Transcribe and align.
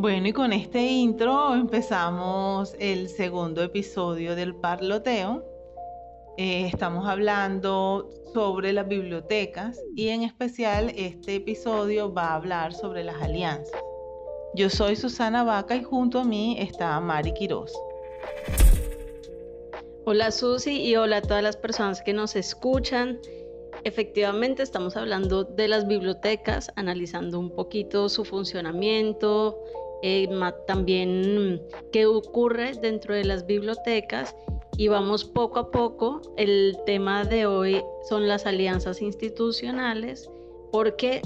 Bueno, 0.00 0.28
y 0.28 0.32
con 0.32 0.54
este 0.54 0.80
intro 0.80 1.54
empezamos 1.54 2.74
el 2.78 3.10
segundo 3.10 3.62
episodio 3.62 4.34
del 4.34 4.54
Parloteo. 4.54 5.44
Eh, 6.38 6.70
estamos 6.72 7.06
hablando 7.06 8.08
sobre 8.32 8.72
las 8.72 8.88
bibliotecas 8.88 9.78
y 9.94 10.08
en 10.08 10.22
especial 10.22 10.90
este 10.96 11.34
episodio 11.34 12.14
va 12.14 12.28
a 12.28 12.36
hablar 12.36 12.72
sobre 12.72 13.04
las 13.04 13.20
alianzas. 13.20 13.78
Yo 14.54 14.70
soy 14.70 14.96
Susana 14.96 15.44
Vaca 15.44 15.76
y 15.76 15.82
junto 15.82 16.20
a 16.20 16.24
mí 16.24 16.56
está 16.58 16.98
Mari 16.98 17.34
Quiroz. 17.34 17.70
Hola 20.06 20.30
Susi 20.30 20.80
y 20.80 20.96
hola 20.96 21.18
a 21.18 21.22
todas 21.22 21.42
las 21.42 21.58
personas 21.58 22.00
que 22.00 22.14
nos 22.14 22.36
escuchan. 22.36 23.18
Efectivamente 23.84 24.62
estamos 24.62 24.96
hablando 24.96 25.44
de 25.44 25.68
las 25.68 25.86
bibliotecas, 25.86 26.72
analizando 26.76 27.38
un 27.38 27.50
poquito 27.50 28.08
su 28.08 28.24
funcionamiento, 28.24 29.58
eh, 30.02 30.28
también 30.66 31.62
qué 31.92 32.06
ocurre 32.06 32.72
dentro 32.80 33.14
de 33.14 33.24
las 33.24 33.46
bibliotecas 33.46 34.34
y 34.76 34.88
vamos 34.88 35.24
poco 35.24 35.58
a 35.58 35.70
poco. 35.70 36.22
El 36.36 36.78
tema 36.86 37.24
de 37.24 37.46
hoy 37.46 37.82
son 38.08 38.28
las 38.28 38.46
alianzas 38.46 39.02
institucionales 39.02 40.30
porque 40.72 41.20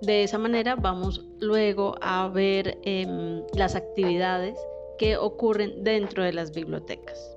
de 0.00 0.22
esa 0.22 0.38
manera 0.38 0.76
vamos 0.76 1.24
luego 1.40 1.94
a 2.00 2.28
ver 2.28 2.78
em, 2.84 3.42
las 3.54 3.74
actividades 3.74 4.58
que 4.98 5.16
ocurren 5.16 5.82
dentro 5.82 6.22
de 6.22 6.32
las 6.32 6.52
bibliotecas. 6.52 7.36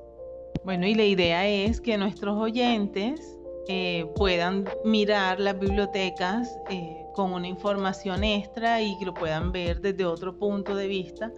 Bueno, 0.64 0.86
y 0.88 0.96
la 0.96 1.06
idea 1.06 1.48
es 1.48 1.82
que 1.82 1.98
nuestros 1.98 2.38
oyentes 2.38 3.38
eh, 3.68 4.06
puedan 4.16 4.70
mirar 4.86 5.40
las 5.40 5.60
bibliotecas 5.60 6.58
eh, 6.70 7.03
con 7.14 7.34
una 7.34 7.48
información 7.48 8.24
extra 8.24 8.82
y 8.82 8.98
que 8.98 9.06
lo 9.06 9.14
puedan 9.14 9.52
ver 9.52 9.82
desde 9.82 10.06
otro 10.06 10.38
punto 10.38 10.76
de 10.76 10.88
vista. 10.88 11.32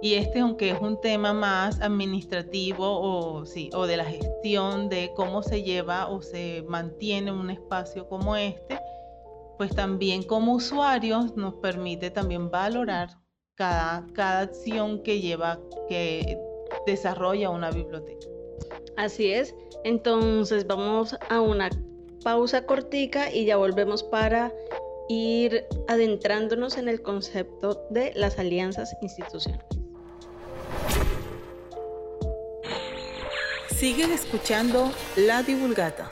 Y 0.00 0.14
este, 0.14 0.40
aunque 0.40 0.70
es 0.70 0.80
un 0.80 1.00
tema 1.00 1.32
más 1.32 1.80
administrativo 1.80 2.86
o, 2.86 3.44
sí, 3.44 3.68
o 3.74 3.86
de 3.86 3.96
la 3.96 4.04
gestión 4.04 4.88
de 4.88 5.10
cómo 5.16 5.42
se 5.42 5.62
lleva 5.62 6.08
o 6.08 6.22
se 6.22 6.64
mantiene 6.68 7.32
un 7.32 7.50
espacio 7.50 8.08
como 8.08 8.36
este, 8.36 8.78
pues 9.56 9.74
también 9.74 10.22
como 10.22 10.54
usuarios 10.54 11.36
nos 11.36 11.54
permite 11.54 12.10
también 12.10 12.48
valorar 12.48 13.08
cada, 13.56 14.06
cada 14.12 14.40
acción 14.42 15.02
que 15.02 15.20
lleva, 15.20 15.58
que 15.88 16.38
desarrolla 16.86 17.50
una 17.50 17.72
biblioteca. 17.72 18.28
Así 18.96 19.32
es. 19.32 19.54
Entonces 19.82 20.64
vamos 20.64 21.16
a 21.28 21.40
una 21.40 21.70
pausa 22.22 22.66
cortica 22.66 23.32
y 23.32 23.46
ya 23.46 23.56
volvemos 23.56 24.02
para 24.02 24.52
ir 25.08 25.66
adentrándonos 25.88 26.76
en 26.76 26.88
el 26.88 27.02
concepto 27.02 27.86
de 27.90 28.12
las 28.14 28.38
alianzas 28.38 28.94
institucionales. 29.00 29.66
Siguen 33.76 34.10
escuchando 34.10 34.90
La 35.16 35.42
Divulgata. 35.42 36.10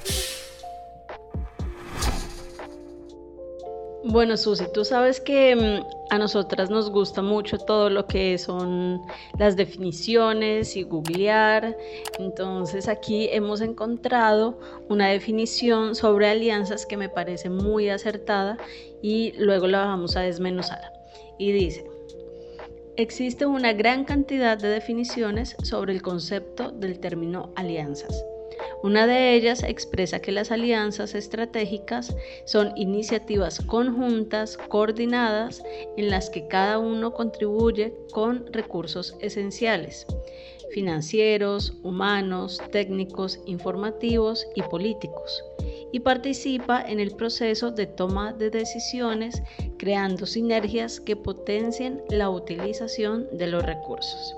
Bueno, 4.09 4.37
Susi, 4.37 4.67
tú 4.73 4.85
sabes 4.85 5.21
que 5.21 5.57
mm, 5.57 6.15
a 6.15 6.19
nosotras 6.19 6.71
nos 6.71 6.91
gusta 6.91 7.23
mucho 7.23 7.59
todo 7.59 7.91
lo 7.91 8.07
que 8.07 8.39
son 8.39 9.03
las 9.37 9.57
definiciones 9.57 10.77
y 10.77 10.85
googlear. 10.85 11.77
Entonces 12.21 12.87
aquí 12.87 13.29
hemos 13.33 13.61
encontrado 13.61 14.61
una 14.89 15.09
definición 15.09 15.97
sobre 15.97 16.29
alianzas 16.29 16.87
que 16.87 16.97
me 16.97 17.09
parece 17.09 17.51
muy 17.51 17.89
acertada 17.89 18.59
y 19.03 19.33
luego 19.39 19.67
la 19.67 19.85
vamos 19.87 20.17
a 20.17 20.21
desmenuzar. 20.21 20.93
Y 21.37 21.51
dice, 21.51 21.85
existe 22.97 23.45
una 23.45 23.73
gran 23.73 24.05
cantidad 24.05 24.57
de 24.57 24.69
definiciones 24.69 25.57
sobre 25.65 25.93
el 25.93 26.03
concepto 26.03 26.71
del 26.71 27.01
término 27.01 27.53
alianzas 27.57 28.25
una 28.83 29.07
de 29.07 29.35
ellas 29.35 29.63
expresa 29.63 30.21
que 30.21 30.33
las 30.33 30.51
alianzas 30.51 31.15
estratégicas 31.15 32.15
son 32.45 32.73
iniciativas 32.77 33.61
conjuntas, 33.61 34.57
coordinadas, 34.57 35.63
en 35.97 36.11
las 36.11 36.31
que 36.31 36.47
cada 36.47 36.79
uno 36.79 37.13
contribuye 37.13 37.95
con 38.13 38.53
recursos 38.53 39.17
esenciales, 39.21 40.07
financieros, 40.73 41.75
humanos, 41.83 42.61
técnicos, 42.71 43.41
informativos 43.47 44.47
y 44.55 44.63
políticos, 44.63 45.43
y 45.93 46.01
participa 46.01 46.83
en 46.83 47.01
el 47.01 47.13
proceso 47.13 47.71
de 47.71 47.87
toma 47.87 48.33
de 48.33 48.51
decisiones 48.51 49.43
creando 49.79 50.27
sinergias 50.27 51.01
que 51.01 51.17
potencien 51.17 52.03
la 52.11 52.29
utilización 52.29 53.27
de 53.33 53.47
los 53.47 53.63
recursos. 53.63 54.37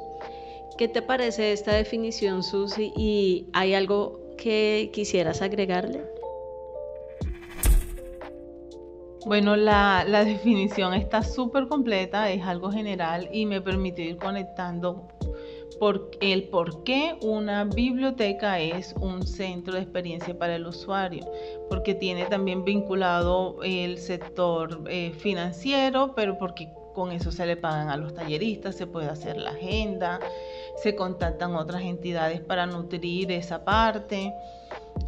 ¿Qué 0.79 0.87
te 0.87 1.03
parece 1.03 1.53
esta 1.53 1.75
definición, 1.75 2.45
Susi? 2.45 2.93
¿Y 2.97 3.49
hay 3.53 3.75
algo 3.75 4.28
que 4.39 4.91
quisieras 4.95 5.43
agregarle? 5.43 6.03
Bueno, 9.27 9.57
la, 9.57 10.05
definición 10.25 10.95
está 10.95 11.23
súper 11.23 11.69
completa, 11.69 12.31
es 12.31 12.43
algo 12.43 12.73
general 12.73 13.29
y 13.31 13.45
me 13.45 13.61
permitió 13.61 14.05
ir 14.05 14.17
conectando 14.17 15.07
por 15.79 16.11
el 16.21 16.45
por 16.49 16.83
qué 16.83 17.17
una 17.21 17.65
biblioteca 17.65 18.59
es 18.59 18.95
un 19.01 19.27
centro 19.27 19.75
de 19.75 19.83
experiencia 19.83 20.37
para 20.37 20.57
el 20.57 20.67
usuario, 20.67 21.25
porque 21.69 21.95
tiene 21.95 22.25
también 22.25 22.65
vinculado 22.65 23.59
el 23.63 23.99
sector 23.99 24.83
eh, 24.89 25.13
financiero, 25.19 26.15
pero 26.17 26.39
porque 26.39 26.69
con 26.95 27.13
eso 27.13 27.31
se 27.31 27.47
le 27.47 27.57
pagan 27.57 27.91
a 27.91 27.97
los 27.97 28.15
talleristas, 28.15 28.77
se 28.77 28.87
puede 28.87 29.09
hacer 29.09 29.37
la 29.37 29.51
agenda, 29.51 30.19
se 30.83 30.95
contactan 30.95 31.55
otras 31.57 31.83
entidades 31.83 32.41
para 32.41 32.67
nutrir 32.67 33.31
esa 33.33 33.65
parte. 33.65 34.33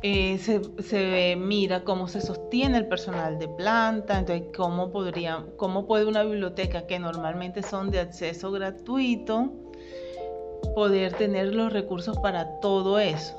Eh, 0.03 0.39
se, 0.39 1.37
mira 1.37 1.85
cómo 1.85 2.09
se 2.09 2.21
sostiene 2.21 2.79
el 2.79 2.87
personal 2.87 3.39
de 3.39 3.49
planta, 3.49 4.19
entonces 4.19 4.47
cómo, 4.57 4.91
podría, 4.91 5.45
cómo 5.57 5.87
puede 5.87 6.07
una 6.07 6.23
biblioteca 6.23 6.87
que 6.87 6.99
normalmente 6.99 7.63
son 7.63 7.91
de 7.91 8.01
acceso 8.01 8.51
gratuito 8.51 9.53
poder 10.75 11.15
tener 11.15 11.55
los 11.55 11.73
recursos 11.73 12.19
para 12.19 12.61
todo 12.61 12.99
eso. 12.99 13.37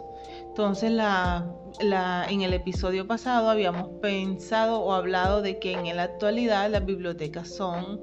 Entonces 0.47 0.91
la, 0.91 1.47
en 2.29 2.41
el 2.41 2.53
episodio 2.53 3.07
pasado 3.07 3.49
habíamos 3.49 3.87
pensado 4.01 4.81
o 4.81 4.93
hablado 4.93 5.41
de 5.41 5.59
que 5.59 5.71
en 5.71 5.95
la 5.95 6.03
actualidad 6.03 6.69
las 6.69 6.85
bibliotecas 6.85 7.49
son 7.49 8.01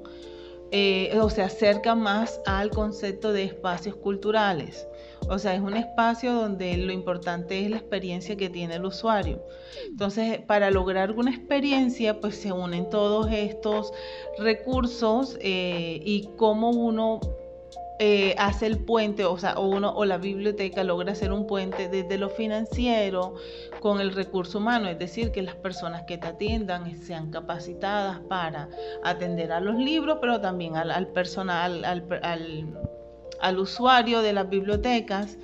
eh, 0.71 1.17
o 1.19 1.29
se 1.29 1.41
acerca 1.41 1.95
más 1.95 2.41
al 2.45 2.69
concepto 2.69 3.33
de 3.33 3.43
espacios 3.43 3.95
culturales. 3.95 4.87
O 5.27 5.37
sea, 5.37 5.53
es 5.53 5.61
un 5.61 5.75
espacio 5.75 6.33
donde 6.33 6.77
lo 6.77 6.91
importante 6.91 7.63
es 7.63 7.69
la 7.69 7.77
experiencia 7.77 8.35
que 8.35 8.49
tiene 8.49 8.75
el 8.75 8.85
usuario. 8.85 9.43
Entonces, 9.87 10.39
para 10.41 10.71
lograr 10.71 11.11
una 11.11 11.31
experiencia, 11.31 12.19
pues 12.19 12.35
se 12.35 12.51
unen 12.51 12.89
todos 12.89 13.27
estos 13.31 13.91
recursos 14.37 15.37
eh, 15.41 16.01
y 16.03 16.29
cómo 16.37 16.69
uno 16.69 17.19
eh, 18.01 18.33
hace 18.37 18.65
el 18.65 18.77
puente, 18.77 19.25
o 19.25 19.37
sea, 19.37 19.55
o 19.55 19.67
uno 19.67 19.93
o 19.93 20.05
la 20.05 20.17
biblioteca 20.17 20.85
logra 20.85 21.11
hacer 21.11 21.33
un 21.33 21.45
puente 21.45 21.89
desde 21.89 22.17
lo 22.17 22.29
financiero 22.29 23.35
con 23.81 23.99
el 23.99 24.13
recurso 24.13 24.59
humano, 24.59 24.87
es 24.87 24.97
decir, 24.97 25.31
que 25.31 25.41
las 25.41 25.55
personas 25.55 26.03
que 26.07 26.17
te 26.17 26.27
atiendan 26.27 26.97
sean 26.97 27.29
capacitadas 27.29 28.21
para 28.21 28.69
atender 29.03 29.51
a 29.51 29.59
los 29.59 29.75
libros, 29.75 30.19
pero 30.21 30.39
también 30.39 30.77
al, 30.77 31.07
personal, 31.09 31.83
al, 31.83 33.59
usuario 33.59 34.21
de 34.21 34.31
las 34.31 34.49
bibliotecas 34.49 35.37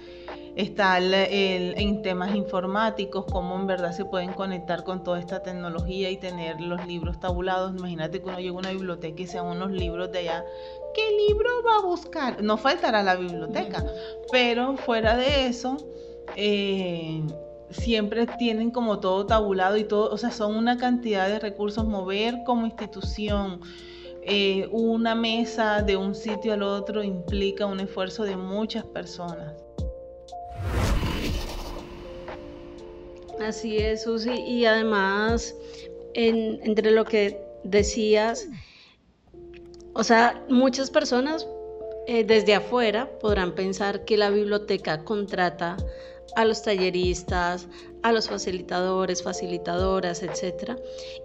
está 0.56 0.98
en 1.00 2.02
temas 2.02 2.34
informáticos, 2.36 3.26
cómo 3.32 3.56
en 3.56 3.68
verdad 3.68 3.92
se 3.92 4.06
pueden 4.06 4.34
conectar 4.34 4.84
con 4.84 5.04
toda 5.04 5.20
esta 5.20 5.44
tecnología 5.44 6.10
y 6.10 6.18
tener 6.18 6.62
los 6.62 6.86
libros 6.88 7.20
tabulados. 7.20 7.76
Imagínate 7.78 8.22
que 8.22 8.30
uno 8.30 8.40
llega 8.40 8.56
a 8.56 8.60
una 8.60 8.72
biblioteca 8.72 9.22
y 9.22 9.28
sean 9.28 9.48
unos 9.48 9.72
libros 9.72 10.12
de 10.12 10.20
allá 10.20 10.46
¿qué 10.96 11.12
libro 11.28 11.50
va 11.64 11.78
a 11.78 11.82
buscar? 11.82 12.42
No 12.42 12.58
faltará 12.58 13.04
la 13.04 13.16
biblioteca, 13.16 13.84
pero 14.32 14.78
fuera 14.78 15.16
de 15.18 15.48
eso, 15.48 15.78
eh, 16.36 17.22
siempre 17.70 18.26
tienen 18.40 18.72
como 18.72 19.00
todo 19.00 19.26
tabulado 19.26 19.78
y 19.78 19.84
todo, 19.84 20.12
o 20.12 20.18
sea, 20.18 20.32
son 20.32 20.56
una 20.56 20.78
cantidad 20.78 21.28
de 21.28 21.40
recursos 21.40 21.86
mover 21.86 22.44
como 22.46 22.66
institución. 22.66 23.62
eh, 24.28 24.68
una 24.72 25.14
mesa 25.14 25.84
de 25.84 25.98
un 25.98 26.16
sitio 26.16 26.54
al 26.54 26.64
otro 26.64 27.04
implica 27.04 27.68
un 27.68 27.80
esfuerzo 27.80 28.24
de 28.24 28.36
muchas 28.36 28.84
personas. 28.86 29.65
Así 33.40 33.78
es, 33.78 34.04
Susi. 34.04 34.32
Y 34.32 34.66
además, 34.66 35.56
entre 36.14 36.92
lo 36.92 37.06
que 37.06 37.40
decías, 37.64 38.48
o 39.94 40.04
sea, 40.04 40.44
muchas 40.50 40.90
personas 40.90 41.48
eh, 42.08 42.24
desde 42.24 42.54
afuera 42.54 43.10
podrán 43.20 43.56
pensar 43.56 44.06
que 44.06 44.18
la 44.18 44.30
biblioteca 44.30 45.04
contrata 45.04 45.78
a 46.36 46.46
los 46.46 46.62
talleristas, 46.62 47.68
a 48.04 48.12
los 48.12 48.30
facilitadores, 48.30 49.24
facilitadoras, 49.24 50.22
etc. 50.22 50.74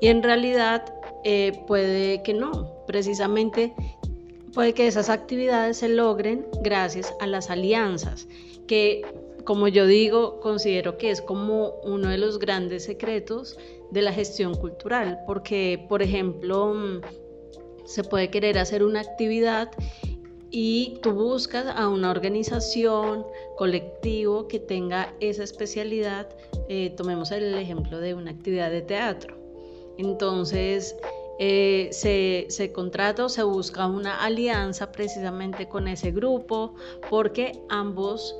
Y 0.00 0.08
en 0.08 0.22
realidad 0.22 0.94
eh, 1.24 1.52
puede 1.66 2.22
que 2.22 2.32
no, 2.32 2.84
precisamente 2.86 3.74
puede 4.54 4.72
que 4.72 4.86
esas 4.86 5.10
actividades 5.10 5.78
se 5.78 5.88
logren 5.88 6.46
gracias 6.62 7.12
a 7.20 7.26
las 7.26 7.50
alianzas, 7.50 8.26
que 8.66 9.02
como 9.44 9.68
yo 9.68 9.86
digo, 9.86 10.40
considero 10.40 10.98
que 10.98 11.10
es 11.10 11.20
como 11.22 11.74
uno 11.82 12.08
de 12.08 12.18
los 12.18 12.38
grandes 12.38 12.84
secretos 12.84 13.58
de 13.90 14.02
la 14.02 14.12
gestión 14.12 14.54
cultural, 14.54 15.20
porque, 15.26 15.84
por 15.88 16.02
ejemplo, 16.02 16.74
mm, 16.74 17.00
se 17.84 18.04
puede 18.04 18.30
querer 18.30 18.58
hacer 18.58 18.82
una 18.82 19.00
actividad 19.00 19.70
y 20.50 20.98
tú 21.02 21.12
buscas 21.12 21.66
a 21.66 21.88
una 21.88 22.10
organización, 22.10 23.24
colectivo 23.56 24.48
que 24.48 24.58
tenga 24.58 25.14
esa 25.20 25.44
especialidad. 25.44 26.28
Eh, 26.68 26.92
tomemos 26.96 27.30
el 27.30 27.54
ejemplo 27.54 28.00
de 28.00 28.14
una 28.14 28.32
actividad 28.32 28.70
de 28.70 28.82
teatro. 28.82 29.36
Entonces, 29.96 30.96
eh, 31.38 31.88
se, 31.92 32.46
se, 32.48 32.72
contrata 32.72 33.24
o 33.24 33.28
se 33.28 33.42
busca 33.42 33.86
una 33.86 34.22
alianza 34.22 34.92
precisamente 34.92 35.68
con 35.68 35.88
ese 35.88 36.10
grupo 36.10 36.74
porque 37.08 37.52
ambos, 37.68 38.36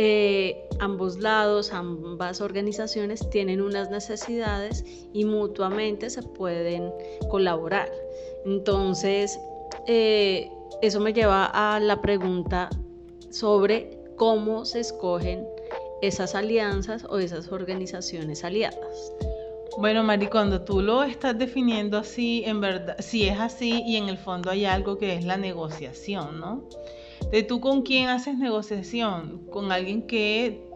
eh, 0.00 0.68
ambos 0.78 1.18
lados, 1.18 1.72
ambas 1.72 2.40
organizaciones 2.40 3.28
tienen 3.30 3.60
unas 3.60 3.90
necesidades 3.90 4.84
y 5.12 5.24
mutuamente 5.24 6.08
se 6.08 6.22
pueden 6.22 6.92
colaborar. 7.28 7.90
Entonces, 8.44 9.40
eh, 9.88 10.48
eso 10.82 11.00
me 11.00 11.12
lleva 11.12 11.46
a 11.46 11.80
la 11.80 12.00
pregunta 12.00 12.70
sobre 13.30 13.98
cómo 14.14 14.64
se 14.64 14.80
escogen 14.80 15.44
esas 16.00 16.36
alianzas 16.36 17.04
o 17.10 17.18
esas 17.18 17.50
organizaciones 17.50 18.44
aliadas. 18.44 19.12
Bueno, 19.78 20.04
Mari, 20.04 20.28
cuando 20.28 20.62
tú 20.62 20.80
lo 20.80 21.02
estás 21.02 21.36
definiendo 21.36 21.98
así, 21.98 22.44
en 22.46 22.60
verdad, 22.60 22.96
si 23.00 23.28
es 23.28 23.38
así 23.40 23.82
y 23.84 23.96
en 23.96 24.08
el 24.08 24.18
fondo 24.18 24.50
hay 24.50 24.64
algo 24.64 24.96
que 24.96 25.14
es 25.14 25.24
la 25.24 25.36
negociación, 25.36 26.38
¿no? 26.38 26.62
De 27.30 27.42
tú 27.42 27.60
con 27.60 27.82
quién 27.82 28.08
haces 28.08 28.38
negociación, 28.38 29.46
con 29.50 29.70
alguien 29.70 30.06
que 30.06 30.66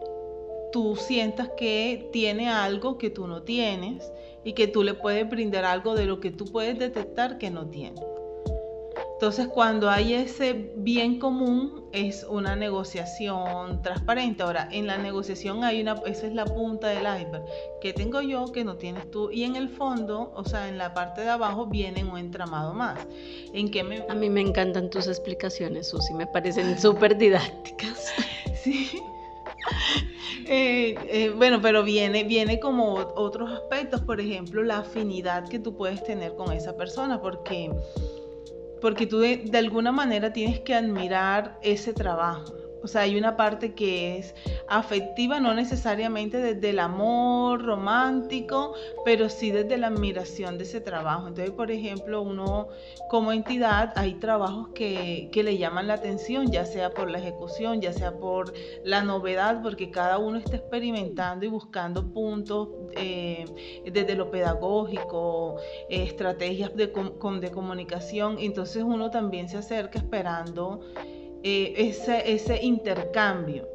tú 0.71 0.95
sientas 0.95 1.49
que 1.57 2.09
tiene 2.11 2.49
algo 2.49 2.97
que 2.97 3.09
tú 3.09 3.27
no 3.27 3.43
tienes 3.43 4.11
y 4.43 4.53
que 4.53 4.67
tú 4.67 4.83
le 4.83 4.93
puedes 4.93 5.27
brindar 5.29 5.65
algo 5.65 5.95
de 5.95 6.05
lo 6.05 6.19
que 6.19 6.31
tú 6.31 6.45
puedes 6.45 6.77
detectar 6.77 7.37
que 7.37 7.49
no 7.49 7.67
tiene. 7.69 8.01
Entonces, 9.23 9.47
cuando 9.47 9.89
hay 9.89 10.15
ese 10.15 10.73
bien 10.75 11.17
común, 11.17 11.85
es 11.93 12.25
una 12.29 12.57
negociación 12.57 13.81
transparente. 13.81 14.43
Ahora, 14.43 14.67
en 14.69 14.85
la 14.85 14.97
negociación 14.97 15.63
hay 15.63 15.79
una, 15.79 15.93
esa 16.05 16.27
es 16.27 16.33
la 16.33 16.43
punta 16.43 16.89
del 16.89 17.03
iceberg. 17.03 17.45
que 17.79 17.93
tengo 17.93 18.21
yo 18.21 18.51
que 18.51 18.65
no 18.65 18.75
tienes 18.75 19.09
tú? 19.11 19.31
Y 19.31 19.45
en 19.45 19.55
el 19.55 19.69
fondo, 19.69 20.33
o 20.35 20.43
sea, 20.43 20.67
en 20.67 20.77
la 20.77 20.93
parte 20.93 21.21
de 21.21 21.29
abajo 21.29 21.67
viene 21.67 22.03
un 22.03 22.17
entramado 22.17 22.73
más. 22.73 22.99
¿En 23.53 23.71
qué 23.71 23.81
me... 23.81 24.03
A 24.09 24.13
mí 24.13 24.29
me 24.29 24.41
encantan 24.41 24.89
tus 24.89 25.07
explicaciones, 25.07 25.87
Susi, 25.87 26.13
me 26.13 26.27
parecen 26.27 26.77
súper 26.81 27.17
didácticas. 27.17 28.13
sí. 28.61 28.89
Eh, 30.47 30.95
eh, 31.07 31.29
bueno, 31.29 31.61
pero 31.61 31.85
viene, 31.85 32.25
viene 32.25 32.59
como 32.59 32.95
otros 32.95 33.49
aspectos, 33.49 34.01
por 34.01 34.19
ejemplo, 34.19 34.63
la 34.63 34.79
afinidad 34.79 35.47
que 35.47 35.59
tú 35.59 35.77
puedes 35.77 36.03
tener 36.03 36.35
con 36.35 36.51
esa 36.51 36.75
persona, 36.75 37.21
porque 37.21 37.71
porque 38.83 39.07
tú 39.07 39.19
de, 39.19 39.57
alguna 39.57 39.93
manera 39.93 40.33
tienes 40.33 40.59
que 40.59 40.75
admirar 40.75 41.57
ese 41.61 41.93
trabajo. 41.93 42.53
O 42.83 42.87
sea, 42.87 43.03
hay 43.03 43.17
una 43.17 43.37
parte 43.37 43.73
que 43.73 44.17
es 44.17 44.35
afectiva, 44.67 45.39
no 45.39 45.53
necesariamente 45.53 46.37
desde 46.37 46.71
el 46.71 46.79
amor 46.79 47.63
romántico, 47.63 48.73
pero 49.05 49.29
sí 49.29 49.51
desde 49.51 49.77
la 49.77 49.87
admiración 49.87 50.57
de 50.57 50.65
ese 50.65 50.81
trabajo. 50.81 51.29
Entonces, 51.29 51.53
por 51.53 51.71
ejemplo, 51.71 52.21
uno 52.21 52.67
como 53.09 53.31
entidad, 53.31 53.93
hay 53.95 54.15
trabajos 54.15 54.69
que, 54.75 55.29
le 55.33 55.57
llaman 55.57 55.87
la 55.87 55.95
atención, 55.95 56.51
ya 56.51 56.65
sea 56.65 56.89
por 56.89 57.09
la 57.09 57.19
ejecución, 57.19 57.81
ya 57.81 57.93
sea 57.93 58.17
por 58.17 58.53
la 58.83 59.01
novedad, 59.01 59.61
porque 59.61 59.89
cada 59.89 60.17
uno 60.17 60.37
está 60.37 60.57
experimentando 60.57 61.45
y 61.45 61.49
buscando 61.49 62.11
puntos 62.13 62.69
eh, 62.97 63.45
desde 63.85 64.15
lo 64.15 64.29
pedagógico, 64.29 65.57
estrategias 65.89 66.75
de, 66.75 66.87
de 66.87 67.51
comunicación. 67.51 68.37
Entonces, 68.39 68.83
uno 68.83 69.09
también 69.09 69.47
se 69.47 69.57
acerca 69.57 69.99
esperando 69.99 70.81
eh, 71.43 71.93
ese, 72.25 72.63
intercambio. 72.63 73.67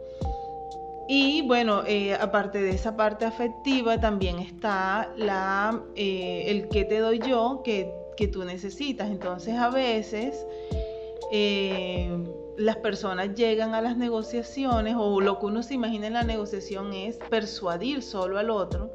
Y 1.07 1.43
bueno, 1.43 1.83
eh, 1.87 2.15
aparte 2.15 2.63
de 2.63 2.71
esa 2.71 2.97
parte 2.97 3.27
afectiva, 3.27 4.01
también 4.01 4.39
está 4.39 5.13
la, 5.17 5.83
eh, 5.95 6.45
el 6.47 6.69
que 6.69 6.85
te 6.85 6.99
doy 6.99 7.19
yo 7.19 7.61
que, 7.63 7.93
que, 8.17 8.27
tú 8.29 8.45
necesitas. 8.45 9.11
Entonces 9.11 9.55
a 9.57 9.69
veces 9.69 10.47
las 12.57 12.77
personas 12.77 13.35
llegan 13.35 13.75
a 13.75 13.83
las 13.83 13.99
negociaciones 13.99 14.97
o 14.99 15.21
lo 15.21 15.39
que 15.39 15.47
uno 15.47 15.63
se 15.63 15.75
imagina 15.75 16.07
en 16.07 16.15
la 16.15 16.25
negociación 16.25 16.95
es 16.95 17.19
persuadir 17.29 18.03
solo 18.03 18.39
al 18.39 18.49
otro, 18.49 18.91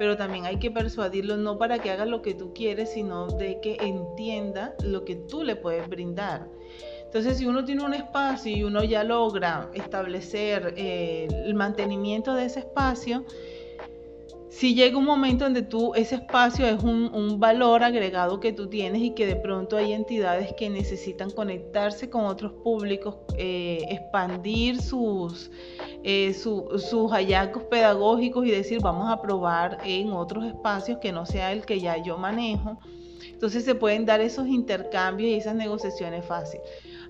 pero 0.00 0.16
también 0.16 0.46
hay 0.46 0.58
que 0.58 0.72
persuadirlo 0.72 1.36
no 1.36 1.58
para 1.58 1.78
que 1.78 1.92
haga 1.92 2.04
lo 2.06 2.22
que 2.22 2.34
tú 2.34 2.52
quieres, 2.52 2.92
sino 2.92 3.28
de 3.28 3.60
que 3.60 3.76
entienda 3.80 4.74
lo 4.82 5.04
que 5.04 5.14
tú 5.14 5.44
le 5.44 5.54
puedes 5.54 5.88
brindar. 5.88 6.48
Entonces, 7.06 7.38
si 7.38 7.46
uno 7.46 7.64
tiene 7.64 7.84
un 7.84 7.94
espacio 7.94 8.54
y 8.54 8.62
uno 8.62 8.84
ya 8.84 9.02
logra 9.02 9.70
establecer 9.74 10.74
eh, 10.76 11.28
el 11.46 11.54
mantenimiento 11.54 12.34
de 12.34 12.44
ese 12.44 12.60
espacio, 12.60 13.24
si 14.56 14.74
llega 14.74 14.96
un 14.96 15.04
momento 15.04 15.44
donde 15.44 15.60
tú, 15.60 15.92
ese 15.94 16.14
espacio 16.14 16.66
es 16.66 16.82
un, 16.82 17.38
valor 17.38 17.84
agregado 17.84 18.40
que 18.40 18.54
tú 18.54 18.68
tienes 18.68 19.02
y 19.02 19.10
que 19.10 19.26
de 19.26 19.36
pronto 19.36 19.76
hay 19.76 19.92
entidades 19.92 20.54
que 20.54 20.70
necesitan 20.70 21.30
conectarse 21.30 22.08
con 22.08 22.24
otros 22.24 22.52
públicos, 22.64 23.16
eh, 23.36 23.84
expandir 23.90 24.80
sus, 24.80 25.50
eh, 26.02 26.32
sus 26.32 27.12
hallazgos 27.12 27.64
pedagógicos 27.64 28.46
y 28.46 28.50
decir, 28.50 28.80
vamos 28.80 29.10
a 29.10 29.20
probar 29.20 29.76
en 29.84 30.10
otros 30.12 30.46
espacios 30.46 31.00
que 31.02 31.12
no 31.12 31.26
sea 31.26 31.52
el 31.52 31.66
que 31.66 31.78
ya 31.78 31.98
yo 31.98 32.16
manejo. 32.16 32.78
Entonces 33.30 33.62
se 33.62 33.74
pueden 33.74 34.06
dar 34.06 34.22
esos 34.22 34.46
intercambios 34.46 35.28
y 35.28 35.34
esas 35.34 35.54
negociaciones 35.54 36.24
fáciles. 36.24 36.66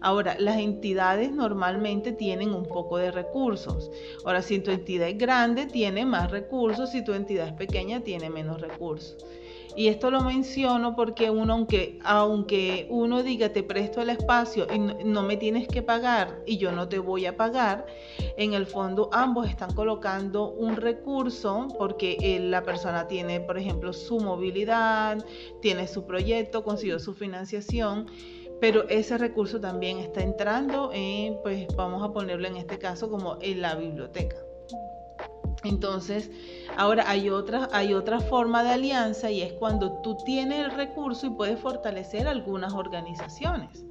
Ahora, 0.07 0.37
las 0.39 0.59
entidades 0.59 1.33
normalmente 1.33 2.13
tienen 2.13 2.55
un 2.55 2.65
poco 2.65 2.97
de 2.97 3.11
recursos. 3.11 3.91
Ahora, 4.25 4.41
si 4.41 4.61
tu 4.61 4.71
entidad 4.71 5.09
es 5.09 5.19
grande, 5.19 5.67
tiene 5.67 6.07
más 6.07 6.31
recursos, 6.31 6.93
si 6.93 7.03
tu 7.03 7.13
entidad 7.13 7.49
es 7.49 7.55
pequeña, 7.55 7.99
tiene 7.99 8.31
menos 8.31 8.61
recursos. 8.61 9.17
Y 9.75 9.89
esto 9.89 10.13
lo 10.13 10.21
menciono 10.21 10.95
porque 10.95 11.29
uno, 11.29 11.55
aunque, 11.55 11.99
aunque 12.05 12.87
uno 12.89 13.25
diga 13.25 13.53
te 13.53 13.65
presto 13.65 14.01
el 14.01 14.11
espacio 14.11 14.69
y 14.73 14.79
no, 14.79 15.25
me 15.25 15.37
tienes 15.37 15.67
que 15.67 15.83
pagar 15.83 16.41
y 16.47 16.57
yo 16.57 16.71
no 16.71 16.89
te 16.89 17.01
voy 17.01 17.27
a 17.27 17.37
pagar, 17.37 17.85
en 18.37 18.55
el 18.55 18.67
fondo 18.67 19.11
ambos 19.13 19.49
están 19.49 19.75
colocando 19.75 20.53
un 20.53 20.77
recurso 20.77 21.67
porque 21.77 22.17
eh, 22.21 22.39
la 22.39 22.63
persona 22.63 23.09
tiene, 23.09 23.41
por 23.41 23.59
ejemplo, 23.59 23.93
su 23.93 24.21
movilidad, 24.21 25.19
tiene 25.61 25.89
su 25.89 26.07
proyecto, 26.07 26.63
consiguió 26.63 27.01
su 27.01 27.13
financiación 27.13 28.07
pero 28.61 28.89
ese 28.89 29.19
recurso 29.19 29.61
también 29.61 29.99
está 29.99 30.23
entrando 30.23 30.91
en, 30.93 31.39
pues 31.43 31.67
vamos 31.77 32.03
a 32.03 32.13
ponerlo 32.13 32.47
en 32.47 32.57
este 32.57 32.79
caso 32.79 33.11
como 33.11 33.39
en 33.41 33.61
la 33.61 33.75
biblioteca. 33.75 34.37
Entonces, 35.65 36.31
ahora 36.77 37.09
hay 37.09 37.29
otra, 37.29 37.69
hay 37.73 37.93
otra 37.95 38.21
forma 38.21 38.63
de 38.63 38.71
alianza 38.71 39.31
y 39.31 39.43
es 39.43 39.53
cuando 39.55 40.01
tú 40.03 40.17
tienes 40.25 40.65
el 40.65 40.71
recurso 40.71 41.27
y 41.27 41.31
puedes 41.31 41.59
fortalecer 41.59 42.29
algunas 42.29 42.73
organizaciones. 42.73 43.85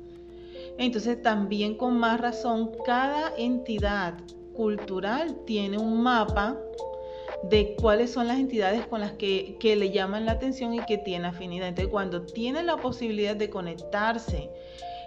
Entonces, 0.78 1.22
también 1.22 1.78
con 1.78 1.98
más 1.98 2.20
razón, 2.20 2.72
cada 2.86 3.34
entidad 3.38 4.16
cultural 4.54 5.36
tiene 5.46 5.78
un 5.78 6.02
mapa 6.02 6.58
de 7.50 7.76
cuáles 7.80 8.12
son 8.12 8.28
las 8.28 8.40
entidades 8.40 8.88
con 8.88 9.02
las 9.02 9.14
que, 9.14 9.58
le 9.62 9.92
llaman 9.92 10.26
la 10.26 10.34
atención 10.34 10.74
y 10.74 10.80
que 10.86 10.98
tiene 10.98 11.28
afinidad. 11.28 11.68
Entonces, 11.68 11.92
cuando 11.92 12.24
tiene 12.24 12.64
la 12.64 12.78
posibilidad 12.78 13.36
de 13.36 13.50
conectarse 13.50 14.50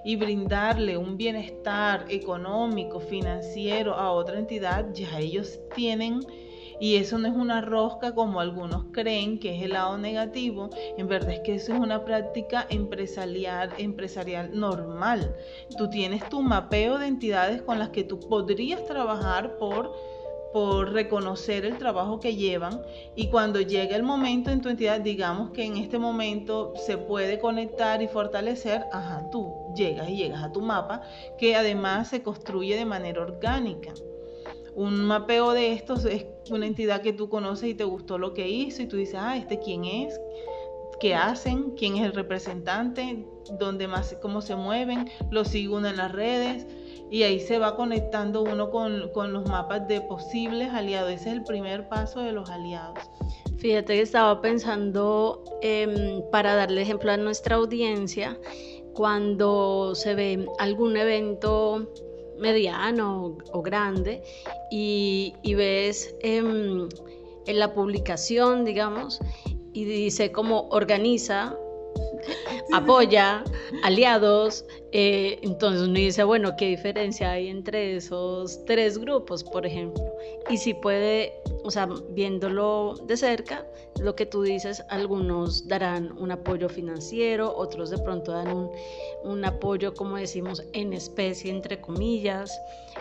y 0.04 0.16
brindarle 0.16 0.97
un 0.97 1.16
bienestar 1.16 2.04
económico, 2.09 3.00
financiero 3.00 3.95
a 3.95 4.12
otra 4.12 4.38
entidad, 4.38 4.87
ya 4.92 5.18
ellos 5.18 5.59
tienen 5.75 6.21
Y 6.80 6.95
eso 6.95 7.18
no 7.18 7.26
es 7.26 7.35
una 7.35 7.61
rosca 7.61 8.14
como 8.14 8.38
algunos 8.38 8.85
creen 8.92 9.40
que 9.40 9.57
es 9.57 9.62
el 9.64 9.73
lado 9.73 9.99
negativo. 9.99 10.71
En 10.97 11.09
verdad 11.09 11.33
es 11.33 11.40
que 11.40 11.57
eso 11.57 11.75
es 11.75 11.80
una 11.80 12.04
práctica 12.04 12.66
empresarial, 12.71 13.71
empresarial 13.78 14.57
normal. 14.57 15.35
Tú 15.76 15.90
tienes 15.90 16.28
tu 16.28 16.40
mapeo 16.40 16.99
de 16.99 17.09
entidades 17.09 17.62
con 17.62 17.80
las 17.80 17.88
que 17.88 18.04
tú 18.04 18.21
podrías 18.21 18.85
trabajar 18.87 19.57
por 19.59 19.92
por 20.52 20.93
reconocer 20.93 21.64
el 21.64 21.76
trabajo 21.76 22.21
que 22.21 22.35
llevan 22.35 22.81
y 23.14 23.28
cuando 23.28 23.61
llegue 23.61 23.95
el 23.95 24.02
momento 24.02 24.50
en 24.50 24.61
tu 24.61 24.69
entidad, 24.69 25.00
digamos 25.00 25.50
que 25.50 25.64
en 25.64 25.76
este 25.76 25.99
momento 25.99 26.73
se 26.87 26.97
puede 26.97 27.38
conectar 27.38 28.00
y 28.02 28.09
fortalecer, 28.09 28.85
ajá, 28.93 29.28
tú 29.31 29.52
llegas 29.76 30.09
y 30.09 30.17
llegas 30.17 30.43
a 30.43 30.52
tu 30.52 30.61
mapa 30.61 31.02
que 31.38 31.55
además 31.55 32.09
se 32.09 32.23
construye 32.23 32.76
de 32.76 32.85
manera 32.85 33.23
orgánica. 33.23 33.93
Un 34.75 35.05
mapeo 35.05 35.52
de 35.52 35.73
estos 35.73 36.05
es 36.05 36.25
una 36.50 36.67
entidad 36.67 37.02
que 37.02 37.12
tú 37.12 37.28
conoces 37.28 37.71
y 37.71 37.75
te 37.75 37.85
gustó 37.85 38.17
lo 38.17 38.33
que 38.33 38.49
hizo 38.49 38.83
y 38.83 38.87
tú 38.87 38.97
dices, 38.97 39.17
ah, 39.19 39.37
este 39.37 39.59
quién 39.59 39.85
es, 39.85 40.19
qué 41.00 41.14
hacen, 41.14 41.73
quién 41.76 41.97
es 41.97 42.05
el 42.05 42.12
representante, 42.12 43.26
dónde 43.59 43.88
más, 43.88 44.17
cómo 44.23 44.40
se 44.40 44.57
mueven, 44.57 45.11
lo 45.31 45.45
sigo 45.45 45.78
en 45.78 45.97
las 45.97 46.12
redes 46.12 46.67
y 47.11 47.23
ahí 47.23 47.41
se 47.41 47.59
va 47.59 47.77
conectando 47.77 48.43
uno 48.43 48.71
con, 48.71 49.33
los 49.33 49.49
mapas 49.49 49.88
de 49.88 50.00
posibles 50.03 50.73
aliados. 50.73 51.12
Ese 51.12 51.31
es 51.31 51.37
el 51.37 51.45
primer 51.45 51.88
paso 51.88 52.21
de 52.21 52.33
los 52.33 52.50
aliados. 52.50 52.99
Fíjate 53.57 53.95
que 53.95 54.03
estaba 54.03 54.41
pensando, 54.41 55.43
em, 55.62 56.23
para 56.31 56.55
darle 56.55 56.83
ejemplo 56.83 57.11
a 57.11 57.17
nuestra 57.17 57.57
audiencia, 57.57 58.38
cuando 58.95 59.95
se 59.95 60.15
ve 60.15 60.47
algún 60.59 60.97
evento 60.97 61.88
mediano 62.38 63.37
o, 63.53 63.62
grande 63.62 64.23
y, 64.71 65.35
ves 65.57 66.15
em, 66.21 66.88
en 67.47 67.59
la 67.59 67.75
publicación, 67.75 68.65
digamos, 68.65 69.21
y 69.73 69.85
dice 69.85 70.31
cómo 70.31 70.69
organiza 70.71 71.57
apoya, 72.73 73.44
aliados. 73.82 74.64
Eh, 74.92 75.38
entonces 75.42 75.82
uno 75.82 75.94
dice, 75.94 76.25
bueno, 76.25 76.56
¿qué 76.56 76.66
diferencia 76.66 77.32
hay 77.32 77.49
entre 77.49 77.97
esos 77.97 78.64
tres 78.64 78.99
grupos, 78.99 79.44
por 79.44 79.66
ejemplo? 79.66 80.02
Y 80.49 80.56
si 80.56 80.75
puede, 80.75 81.35
o 81.64 81.70
sea, 81.70 81.88
viéndolo 82.11 82.94
de 83.06 83.16
cerca, 83.16 83.66
lo 84.00 84.14
que 84.14 84.26
tú 84.26 84.42
dices, 84.42 84.82
algunos 84.88 85.68
darán 85.68 86.16
un 86.18 86.30
apoyo 86.30 86.68
financiero, 86.68 87.54
otros 87.54 87.90
de 87.90 87.99
pronto 87.99 88.32
dan 88.32 88.49
un, 88.49 88.70
un 89.25 89.44
apoyo, 89.44 89.92
como 89.94 90.16
decimos, 90.16 90.62
en 90.73 90.92
especie, 90.92 91.50
entre 91.50 91.80
comillas. 91.80 92.58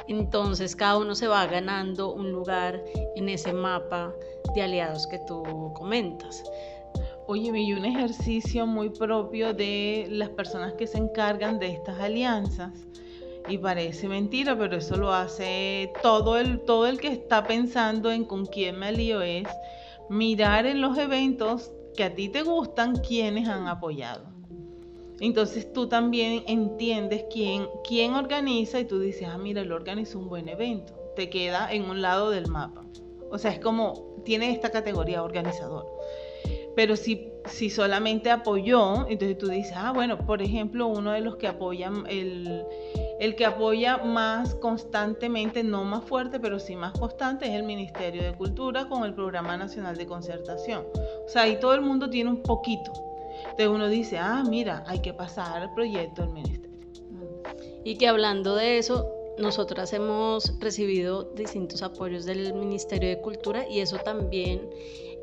Entonces 0.08 0.76
cada 0.76 0.98
uno 0.98 1.16
se 1.16 1.28
va 1.28 1.46
ganando 1.48 2.14
un 2.14 2.32
lugar 2.32 2.84
en 3.16 3.30
ese 3.30 3.54
mapa 3.54 4.14
de 4.56 4.62
aliados 4.62 5.08
que 5.08 5.20
tú 5.20 5.44
comentas. 5.76 6.44
Oye, 7.30 7.52
vi 7.52 7.74
un 7.74 7.84
ejercicio 7.84 8.66
muy 8.66 8.90
propio 8.90 9.54
de 9.54 10.08
las 10.10 10.30
personas 10.30 10.72
que 10.76 10.88
se 10.88 10.98
encargan 10.98 11.60
de 11.60 11.74
estas 11.74 12.00
alianzas. 12.00 12.72
Y 13.50 13.58
parece 13.58 14.08
mentira, 14.08 14.58
pero 14.58 14.78
eso 14.78 14.96
lo 14.96 15.12
hace 15.12 15.92
todo 16.02 16.38
el, 16.38 16.62
todo 16.62 16.88
el 16.88 17.02
que 17.02 17.10
está 17.10 17.44
pensando 17.44 18.12
en 18.12 18.24
con 18.24 18.46
quién 18.46 18.80
me 18.80 18.88
alío 18.88 19.22
es 19.22 19.46
mirar 20.10 20.66
en 20.66 20.80
los 20.80 20.98
eventos 20.98 21.74
que 21.98 22.06
a 22.06 22.16
ti 22.16 22.30
te 22.30 22.44
gustan 22.44 22.96
quiénes 22.96 23.50
han 23.50 23.68
apoyado. 23.68 24.24
Entonces 25.20 25.74
tú 25.74 25.90
también 25.90 26.44
entiendes 26.48 27.26
quién, 27.30 27.68
quién 27.86 28.14
organiza 28.14 28.80
y 28.80 28.86
tú 28.86 29.02
dices, 29.02 29.28
ah, 29.30 29.38
mira, 29.38 29.64
él 29.64 29.74
organizó 29.74 30.18
un 30.18 30.30
buen 30.30 30.48
evento. 30.48 30.94
Te 31.18 31.30
queda 31.30 31.74
en 31.74 31.90
un 31.90 32.02
lado 32.02 32.30
del 32.30 32.48
mapa. 32.48 32.86
O 33.30 33.38
sea, 33.38 33.52
es 33.52 33.60
como, 33.60 34.16
tiene 34.24 34.52
esta 34.52 34.70
categoría 34.70 35.24
organizador. 35.24 35.88
Pero 36.78 36.96
si, 36.96 37.32
si 37.46 37.72
solamente 37.72 38.30
apoyó, 38.30 39.08
entonces 39.10 39.36
tú 39.40 39.48
dices, 39.48 39.74
ah, 39.76 39.92
bueno, 39.94 40.20
por 40.20 40.44
ejemplo, 40.44 40.86
uno 40.86 41.12
de 41.12 41.22
los 41.22 41.38
que 41.38 41.48
apoyan, 41.48 42.06
el, 42.08 42.64
el 43.20 43.36
que 43.36 43.46
apoya 43.46 43.98
más 43.98 44.54
constantemente, 44.54 45.64
no 45.64 45.84
más 45.86 46.04
fuerte, 46.04 46.40
pero 46.40 46.60
sí 46.60 46.76
más 46.76 46.94
constante, 46.94 47.48
es 47.48 47.54
el 47.54 47.64
Ministerio 47.64 48.22
de 48.22 48.32
Cultura 48.34 48.88
con 48.88 49.06
el 49.06 49.16
Programa 49.16 49.58
Nacional 49.58 49.98
de 49.98 50.06
Concertación. 50.06 50.86
O 51.26 51.28
sea, 51.28 51.42
ahí 51.42 51.60
todo 51.60 51.74
el 51.74 51.82
mundo 51.82 52.12
tiene 52.12 52.30
un 52.30 52.44
poquito. 52.44 52.94
Entonces 53.42 53.70
uno 53.70 53.88
dice, 53.88 54.20
ah, 54.20 54.44
mira, 54.48 54.84
hay 54.86 55.00
que 55.00 55.16
pasar 55.16 55.64
al 55.64 55.74
proyecto 55.74 56.22
del 56.22 56.32
ministerio. 56.32 56.78
Y 57.84 57.98
que 57.98 58.08
hablando 58.08 58.54
de 58.54 58.78
eso, 58.78 59.12
nosotras 59.40 59.94
hemos 59.94 60.60
recibido 60.60 61.24
distintos 61.24 61.82
apoyos 61.82 62.26
del 62.26 62.54
Ministerio 62.54 63.10
de 63.10 63.20
Cultura 63.20 63.68
y 63.68 63.80
eso 63.80 63.98
también 63.98 64.70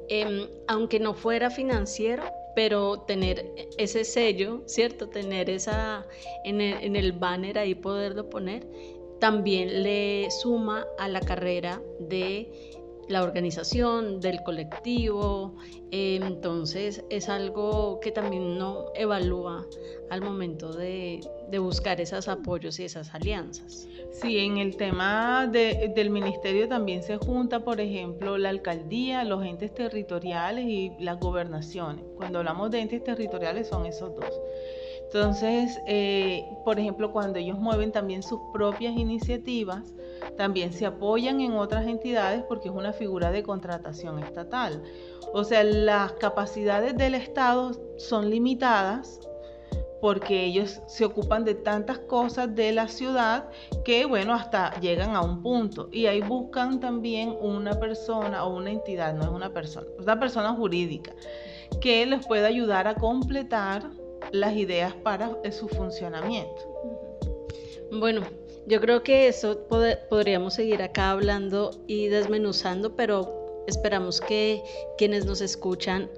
Em, 0.09 0.49
aunque 0.69 1.01
no 1.01 1.15
fuera 1.15 1.51
financiero, 1.51 2.25
pero 2.55 3.01
tener 3.01 3.53
ese 3.79 4.05
sello, 4.05 4.63
¿cierto? 4.67 5.09
Tener 5.09 5.51
esa 5.51 6.07
en 6.45 6.61
el, 6.61 7.13
banner 7.13 7.59
ahí 7.59 7.75
poderlo 7.75 8.29
poner, 8.29 8.67
también 9.19 9.83
le 9.83 10.29
suma 10.31 10.87
a 10.99 11.09
la 11.09 11.21
carrera 11.21 11.83
de 11.99 12.53
la 13.09 13.23
organización, 13.23 14.21
del 14.21 14.43
colectivo. 14.43 15.57
Eh, 15.91 16.21
entonces 16.23 17.05
es 17.11 17.29
algo 17.29 17.99
que 18.01 18.13
también 18.13 18.43
uno 18.43 18.87
evalúa 18.95 19.67
al 20.11 20.21
momento 20.21 20.73
de, 20.73 21.21
buscar 21.59 22.01
esos 22.01 22.29
apoyos 22.29 22.79
y 22.81 22.85
esas 22.85 23.15
alianzas. 23.15 23.89
Sí, 24.13 24.39
en 24.39 24.59
el 24.59 24.77
tema 24.77 25.47
del 25.47 26.11
ministerio 26.11 26.69
también 26.69 27.03
se 27.03 27.17
junta, 27.17 27.61
por 27.61 27.81
ejemplo, 27.81 28.39
la 28.39 28.51
alcaldía, 28.51 29.25
los 29.25 29.45
entes 29.45 29.75
territoriales 29.75 30.67
y 30.67 30.93
las 30.99 31.19
gobernaciones. 31.19 32.05
Cuando 32.17 32.39
hablamos 32.39 32.71
de 32.71 32.81
entes 32.81 33.03
territoriales 33.03 33.69
son 33.69 33.87
esos 33.87 34.15
dos. 34.15 34.41
Entonces, 35.05 35.79
eh, 35.87 36.45
por 36.65 36.81
ejemplo, 36.81 37.13
cuando 37.13 37.39
ellos 37.39 37.59
mueven 37.59 37.93
también 37.93 38.23
sus 38.23 38.41
propias 38.53 38.97
iniciativas, 38.97 39.95
también 40.37 40.73
se 40.73 40.87
apoyan 40.87 41.41
en 41.41 41.53
otras 41.53 41.87
entidades 41.87 42.43
porque 42.49 42.69
es 42.69 42.75
una 42.75 42.93
figura 42.93 43.31
de 43.31 43.43
contratación 43.43 44.19
estatal. 44.19 44.83
O 45.33 45.45
sea, 45.45 45.63
las 45.63 46.13
capacidades 46.15 46.97
del 46.97 47.15
Estado 47.15 47.73
son 47.97 48.31
limitadas 48.31 49.21
porque 50.05 50.45
ellos 50.45 50.83
se 50.87 51.07
ocupan 51.07 51.47
de 51.47 51.55
tantas 51.55 51.99
cosas 51.99 52.55
de 52.55 52.73
la 52.73 52.89
ciudad 52.89 53.49
que, 53.87 54.05
bueno, 54.05 54.35
hasta 54.35 54.79
llegan 54.81 55.17
a 55.17 55.23
un 55.23 55.41
punto. 55.41 55.89
Y 55.91 56.05
ahí 56.05 56.21
buscan 56.21 56.79
también 56.79 57.35
una 57.41 57.81
persona 57.81 58.45
o 58.45 58.55
una 58.55 58.71
entidad, 58.71 59.15
no 59.15 59.23
es 59.23 59.31
una 59.31 59.55
persona, 59.55 59.87
una 59.99 60.21
persona 60.21 60.53
jurídica 60.53 61.15
que 61.81 62.05
les 62.05 62.27
pueda 62.27 62.49
ayudar 62.49 62.87
a 62.87 62.97
completar 62.97 63.89
las 64.31 64.55
ideas 64.57 64.93
para 64.93 65.39
su 65.51 65.69
funcionamiento. 65.69 66.53
Bueno, 67.91 68.21
yo 68.67 68.83
creo 68.83 69.03
que 69.03 69.29
eso 69.29 69.67
podríamos 70.11 70.53
seguir 70.53 70.83
acá 70.83 71.13
hablando 71.13 71.71
y 71.87 72.09
desmenuzando, 72.09 72.95
pero 72.95 73.65
esperamos 73.67 74.21
que 74.21 74.63
quienes 74.99 75.25
nos 75.25 75.41
escuchan 75.41 76.11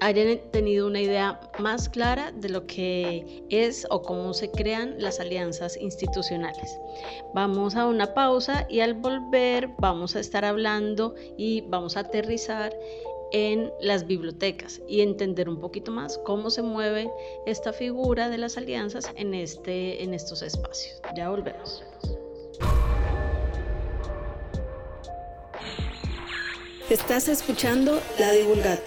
hayan 0.00 0.38
tenido 0.50 0.86
una 0.86 1.00
idea 1.00 1.40
más 1.58 1.88
clara 1.88 2.32
de 2.32 2.48
lo 2.48 2.66
que 2.66 3.44
es 3.48 3.86
o 3.90 4.02
cómo 4.02 4.34
se 4.34 4.50
crean 4.50 4.96
las 4.98 5.20
alianzas 5.20 5.76
institucionales. 5.76 6.78
Vamos 7.34 7.76
a 7.76 7.86
una 7.86 8.14
pausa 8.14 8.66
y 8.68 8.80
al 8.80 8.94
volver 8.94 9.70
vamos 9.78 10.16
a 10.16 10.20
estar 10.20 10.44
hablando 10.44 11.14
y 11.36 11.62
vamos 11.62 11.96
a 11.96 12.00
aterrizar 12.00 12.74
en 13.32 13.72
las 13.80 14.06
bibliotecas 14.06 14.80
y 14.88 15.00
entender 15.00 15.48
un 15.48 15.58
poquito 15.58 15.90
más 15.90 16.18
cómo 16.18 16.50
se 16.50 16.62
mueve 16.62 17.10
esta 17.44 17.72
figura 17.72 18.28
de 18.28 18.38
las 18.38 18.56
alianzas 18.56 19.10
en, 19.16 19.34
este, 19.34 20.02
en 20.02 20.14
estos 20.14 20.42
espacios. 20.42 21.00
Ya 21.16 21.30
volvemos. 21.30 21.82
Estás 26.88 27.28
escuchando 27.28 28.00
La 28.18 28.30
Divulgata. 28.30 28.82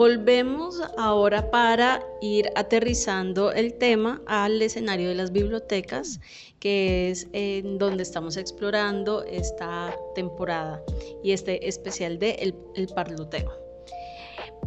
Volvemos 0.00 0.80
ahora 0.96 1.50
para 1.50 2.02
ir 2.22 2.50
aterrizando 2.54 3.52
el 3.52 3.74
tema 3.74 4.22
al 4.24 4.62
escenario 4.62 5.10
de 5.10 5.14
las 5.14 5.30
bibliotecas, 5.30 6.20
que 6.58 7.10
es 7.10 7.28
en 7.34 7.76
donde 7.76 8.02
estamos 8.02 8.38
explorando 8.38 9.22
esta 9.24 9.94
temporada 10.14 10.82
y 11.22 11.32
este 11.32 11.68
especial 11.68 12.18
de 12.18 12.30
El, 12.30 12.54
el 12.76 12.86
Parloteo. 12.88 13.52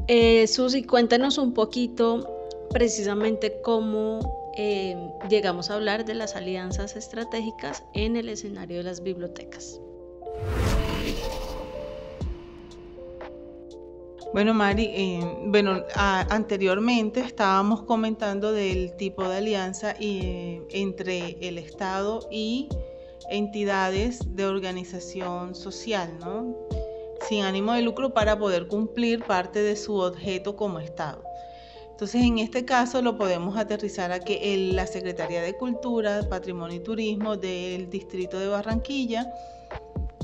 Eh, 0.08 0.46
Susi, 0.46 0.84
cuéntanos 0.84 1.40
un 1.40 1.56
poquito 1.56 2.30
precisamente 2.70 3.60
cómo 3.64 4.52
eh, 4.56 4.96
llegamos 5.32 5.72
a 5.72 5.74
hablar 5.74 6.06
de 6.06 6.14
las 6.14 6.36
alianzas 6.36 6.96
estratégicas 6.96 7.84
en 7.96 8.18
el 8.18 8.30
escenario 8.30 8.78
de 8.78 8.84
las 8.84 9.02
bibliotecas. 9.02 9.82
Bueno, 14.34 14.56
Mari, 14.56 14.86
eh, 14.86 15.20
bueno, 15.46 15.84
anteriormente 15.94 17.20
estábamos 17.20 17.84
comentando 17.84 18.52
del 18.52 18.96
tipo 18.98 19.30
de 19.30 19.38
alianza 19.38 19.94
eh, 20.00 20.60
entre 20.72 21.38
el 21.48 21.60
Estado 21.60 22.28
y 22.32 22.68
entidades 23.30 24.36
de 24.36 24.48
organización 24.48 25.54
social, 25.54 26.18
¿no? 26.20 26.58
Sin 27.30 27.44
ánimo 27.44 27.74
de 27.74 27.84
lucro 27.84 28.16
para 28.16 28.40
poder 28.40 28.68
cumplir 28.68 29.24
parte 29.24 29.62
de 29.62 29.76
su 29.76 29.98
objeto 29.98 30.56
como 30.56 30.80
Estado. 30.80 31.22
Entonces, 31.92 32.24
en 32.24 32.40
este 32.40 32.66
caso 32.66 33.04
lo 33.04 33.20
podemos 33.20 33.56
aterrizar 33.56 34.12
a 34.12 34.20
que 34.20 34.72
la 34.74 34.88
Secretaría 34.88 35.44
de 35.44 35.54
Cultura, 35.54 36.28
Patrimonio 36.28 36.78
y 36.78 36.80
Turismo 36.80 37.38
del 37.38 37.88
Distrito 37.88 38.40
de 38.40 38.48
Barranquilla 38.48 39.32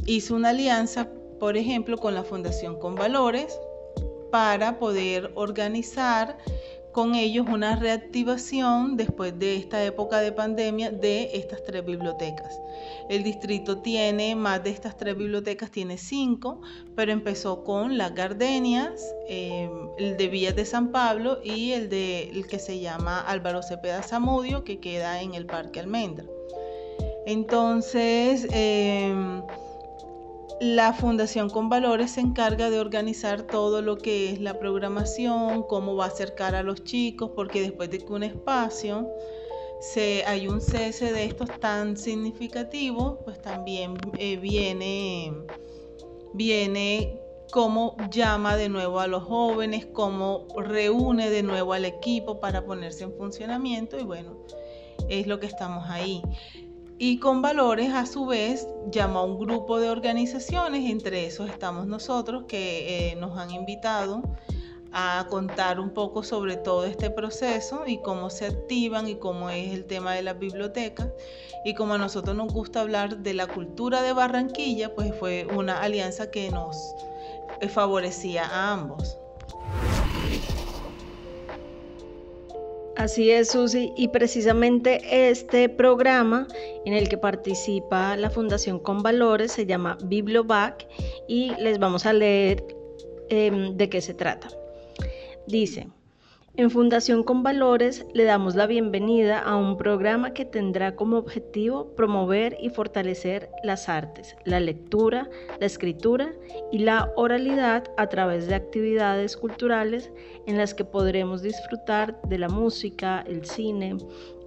hizo 0.07 0.33
una 0.33 0.49
alianza, 0.49 1.07
por 1.39 1.57
ejemplo, 1.57 1.99
con 1.99 2.15
la 2.15 2.23
Fundación 2.23 2.79
Con 2.79 2.95
Valores, 2.95 3.59
para 4.31 4.79
poder 4.79 5.31
organizar 5.35 6.37
con 6.91 7.15
ellos 7.15 7.47
una 7.47 7.75
reactivación 7.75 8.97
después 8.97 9.37
de 9.37 9.55
esta 9.55 9.83
época 9.83 10.19
de 10.19 10.31
pandemia 10.31 10.91
de 10.91 11.29
estas 11.33 11.63
tres 11.63 11.85
bibliotecas. 11.85 12.59
El 13.09 13.23
distrito 13.23 13.79
tiene 13.79 14.35
más 14.35 14.63
de 14.63 14.71
estas 14.71 14.97
tres 14.97 15.15
bibliotecas, 15.15 15.71
tiene 15.71 15.97
cinco, 15.97 16.61
pero 16.95 17.11
empezó 17.11 17.63
con 17.63 17.97
las 17.97 18.13
Gardenias, 18.15 19.13
eh, 19.27 19.69
el 19.97 20.17
de 20.17 20.27
Villas 20.27 20.55
de 20.55 20.65
San 20.65 20.91
Pablo 20.91 21.39
y 21.43 21.71
el 21.71 21.89
de 21.89 22.29
el 22.29 22.47
que 22.47 22.59
se 22.59 22.79
llama 22.79 23.21
Álvaro 23.21 23.61
Cepeda 23.61 24.01
Zamudio, 24.01 24.63
que 24.63 24.79
queda 24.79 25.21
en 25.21 25.35
el 25.35 25.45
Parque 25.45 25.79
Almendra. 25.79 26.25
Entonces, 27.25 28.47
eh, 28.51 29.13
la 30.59 30.91
Fundación 30.93 31.49
con 31.49 31.69
Valores 31.69 32.11
se 32.11 32.21
encarga 32.21 32.69
de 32.69 32.79
organizar 32.79 33.43
todo 33.43 33.81
lo 33.81 33.97
que 33.97 34.31
es 34.31 34.41
la 34.41 34.59
programación, 34.59 35.63
cómo 35.63 35.95
va 35.95 36.05
a 36.05 36.07
acercar 36.09 36.53
a 36.53 36.63
los 36.63 36.83
chicos, 36.83 37.31
porque 37.35 37.61
después 37.61 37.89
de 37.89 37.99
que 37.99 38.11
un 38.11 38.23
espacio 38.23 39.09
se, 39.79 40.25
hay 40.25 40.49
un 40.49 40.59
cese 40.59 41.13
de 41.13 41.23
estos 41.23 41.49
tan 41.61 41.95
significativos, 41.95 43.19
pues 43.23 43.41
también 43.41 43.95
eh, 44.17 44.35
viene, 44.35 45.33
viene 46.33 47.17
cómo 47.51 47.95
llama 48.11 48.57
de 48.57 48.67
nuevo 48.67 48.99
a 48.99 49.07
los 49.07 49.23
jóvenes, 49.23 49.87
cómo 49.93 50.45
reúne 50.57 51.29
de 51.29 51.41
nuevo 51.41 51.71
al 51.71 51.85
equipo 51.85 52.41
para 52.41 52.65
ponerse 52.65 53.05
en 53.05 53.13
funcionamiento 53.13 53.97
y 53.97 54.03
bueno, 54.03 54.45
es 55.07 55.25
lo 55.25 55.39
que 55.39 55.47
estamos 55.47 55.89
ahí. 55.89 56.21
Y 57.01 57.19
con 57.19 57.41
valores, 57.41 57.93
a 57.93 58.05
su 58.05 58.25
vez, 58.25 58.67
llama 58.91 59.21
a 59.21 59.23
un 59.23 59.39
grupo 59.39 59.79
de 59.79 59.89
organizaciones, 59.89 60.91
entre 60.91 61.25
esos 61.25 61.49
estamos 61.49 61.87
nosotros, 61.87 62.43
que 62.45 63.11
eh, 63.11 63.15
nos 63.15 63.37
han 63.37 63.51
invitado 63.51 64.21
a 64.91 65.25
contar 65.29 65.79
un 65.79 65.91
poco 65.91 66.23
sobre 66.23 66.57
todo 66.57 66.83
este 66.83 67.09
proceso 67.09 67.83
y 67.87 67.99
cómo 68.01 68.29
se 68.29 68.47
activan 68.47 69.07
y 69.07 69.15
cómo 69.15 69.49
es 69.49 69.71
el 69.71 69.85
tema 69.85 70.13
de 70.13 70.23
las 70.23 70.37
bibliotecas. 70.39 71.07
Y 71.63 71.73
como 71.73 71.93
a 71.93 71.97
nosotros 71.97 72.35
nos 72.35 72.51
gusta 72.51 72.81
hablar 72.81 73.19
de 73.19 73.33
la 73.33 73.47
cultura 73.47 74.01
de 74.01 74.11
Barranquilla, 74.11 74.93
pues 74.93 75.15
fue 75.15 75.47
una 75.55 75.79
alianza 75.79 76.29
que 76.29 76.51
nos 76.51 76.95
eh, 77.61 77.69
favorecía 77.69 78.45
a 78.45 78.73
ambos. 78.73 79.17
Así 82.99 83.31
es, 83.31 83.51
Susi, 83.51 83.93
y 83.95 84.09
precisamente 84.09 85.29
este 85.29 85.69
programa 85.69 86.49
en 86.83 86.93
el 86.93 87.07
que 87.07 87.17
participa 87.17 88.17
la 88.17 88.29
Fundación 88.29 88.77
Con 88.77 89.01
Valores 89.01 89.53
se 89.53 89.65
llama 89.65 89.97
Bibliobac 90.03 90.85
y 91.25 91.55
les 91.61 91.79
vamos 91.79 92.05
a 92.05 92.11
leer 92.11 92.61
em, 93.29 93.77
de 93.77 93.89
qué 93.89 94.01
se 94.01 94.13
trata. 94.13 94.49
Dice, 95.47 95.87
en 96.55 96.69
Fundación 96.71 97.23
con 97.23 97.43
Valores 97.43 98.05
le 98.13 98.23
damos 98.23 98.55
la 98.55 98.67
bienvenida 98.67 99.39
a 99.39 99.55
un 99.55 99.77
programa 99.77 100.33
que 100.33 100.45
tendrá 100.45 100.95
como 100.95 101.17
objetivo 101.17 101.95
promover 101.95 102.57
y 102.59 102.69
fortalecer 102.69 103.49
las 103.63 103.87
artes, 103.87 104.35
la 104.45 104.59
lectura, 104.59 105.29
la 105.59 105.65
escritura 105.65 106.33
y 106.71 106.79
la 106.79 107.11
oralidad 107.15 107.83
a 107.97 108.07
través 108.07 108.47
de 108.47 108.55
actividades 108.55 109.37
culturales 109.37 110.11
en 110.47 110.57
las 110.57 110.73
que 110.73 110.85
podremos 110.85 111.41
disfrutar 111.41 112.19
de 112.23 112.37
la 112.37 112.49
música, 112.49 113.23
el 113.27 113.45
cine, 113.45 113.97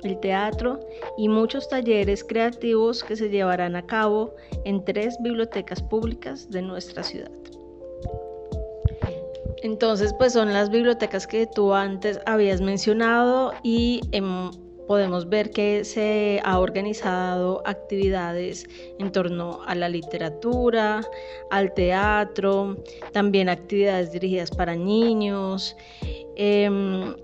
el 0.03 0.19
teatro 0.21 0.81
y 1.17 1.29
muchos 1.29 1.69
talleres 1.69 2.25
creativos 2.25 3.05
que 3.05 3.17
se 3.17 3.31
llevarán 3.31 3.77
a 3.77 3.87
cabo 3.87 4.35
en 4.65 4.85
tres 4.85 5.17
bibliotecas 5.21 5.83
públicas 5.83 6.51
de 6.51 6.63
nuestra 6.63 7.03
ciudad. 7.03 7.42
Entonces, 9.63 10.13
pues 10.19 10.33
son 10.33 10.53
las 10.53 10.71
bibliotecas 10.71 11.27
que 11.27 11.47
tú 11.47 11.73
antes 11.73 12.21
habías 12.27 12.61
mencionado 12.61 13.53
y 13.63 14.01
em, 14.11 14.51
podemos 14.89 15.29
ver 15.29 15.51
que 15.51 15.85
se 15.85 16.41
ha 16.45 16.59
organizado 16.59 17.63
actividades 17.65 18.67
en 18.99 19.13
torno 19.13 19.61
a 19.65 19.77
la 19.77 19.89
literatura, 19.89 21.01
al 21.51 21.73
teatro, 21.75 22.77
también 23.13 23.49
actividades 23.49 24.11
dirigidas 24.11 24.51
para 24.51 24.75
niños. 24.75 25.77
Em, 26.35 27.15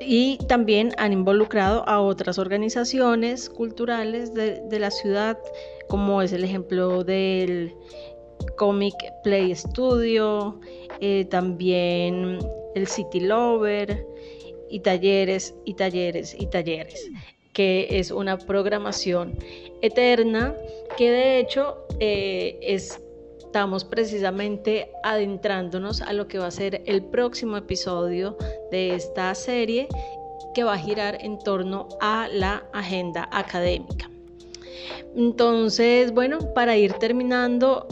y 0.00 0.38
también 0.46 0.92
han 0.98 1.12
involucrado 1.12 1.86
a 1.88 2.00
otras 2.00 2.38
organizaciones 2.38 3.50
culturales 3.50 4.32
de, 4.32 4.62
de 4.62 4.78
la 4.78 4.90
ciudad, 4.90 5.36
como 5.88 6.22
es 6.22 6.32
el 6.32 6.44
ejemplo 6.44 7.02
del 7.02 7.74
Comic 8.60 8.94
Play 9.22 9.54
Studio, 9.56 10.60
eh, 11.00 11.24
también 11.30 12.38
el 12.74 12.86
City 12.86 13.20
Lover 13.20 14.06
y 14.68 14.80
talleres 14.80 15.54
y 15.64 15.72
talleres 15.72 16.36
y 16.38 16.44
talleres, 16.44 17.10
que 17.54 17.88
es 17.88 18.10
una 18.10 18.36
programación 18.36 19.38
eterna 19.80 20.54
que 20.98 21.10
de 21.10 21.38
hecho 21.38 21.86
eh, 22.00 22.58
estamos 22.60 23.86
precisamente 23.86 24.90
adentrándonos 25.04 26.02
a 26.02 26.12
lo 26.12 26.28
que 26.28 26.38
va 26.38 26.48
a 26.48 26.50
ser 26.50 26.82
el 26.84 27.02
próximo 27.02 27.56
episodio 27.56 28.36
de 28.70 28.94
esta 28.94 29.34
serie 29.34 29.88
que 30.54 30.64
va 30.64 30.74
a 30.74 30.78
girar 30.78 31.16
en 31.18 31.38
torno 31.38 31.88
a 32.02 32.28
la 32.30 32.68
agenda 32.74 33.26
académica. 33.32 34.10
Entonces, 35.16 36.12
bueno, 36.12 36.38
para 36.54 36.76
ir 36.76 36.92
terminando, 36.94 37.88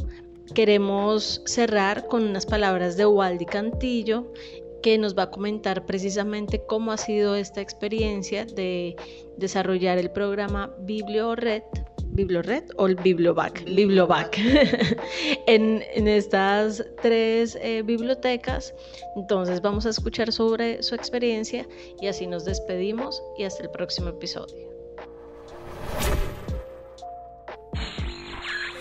queremos 0.59 1.40
cerrar 1.44 2.09
con 2.09 2.25
unas 2.25 2.44
palabras 2.44 2.97
de 2.97 3.07
Waldi 3.07 3.47
Cantillo 3.47 4.33
que 4.83 4.99
nos 4.99 5.16
va 5.16 5.23
a 5.23 5.31
comentar 5.31 5.87
precisamente 5.87 6.61
cómo 6.66 6.90
ha 6.90 6.97
sido 6.97 7.37
esta 7.37 7.61
experiencia 7.61 8.44
de 8.44 8.97
desarrollar 9.37 9.99
el 9.99 10.11
programa 10.11 10.75
BiblioRed, 10.81 11.62
BiblioRed 12.07 12.64
o 12.77 12.88
el 12.88 12.97
BiblioBac, 12.97 13.66
BiblioBac, 13.66 14.37
en, 15.47 15.85
en, 15.94 16.09
estas 16.09 16.85
tres 17.03 17.57
eh, 17.62 17.83
bibliotecas. 17.83 18.75
Entonces 19.14 19.62
vamos 19.62 19.87
a 19.87 19.90
escuchar 19.90 20.33
sobre 20.33 20.83
su 20.83 20.97
experiencia 20.97 21.68
y 22.01 22.09
así 22.09 22.27
nos 22.27 22.44
despedimos 22.44 23.23
y 23.38 23.44
hasta 23.44 23.62
el 23.62 23.71
próximo 23.71 24.09
episodio. 24.09 24.67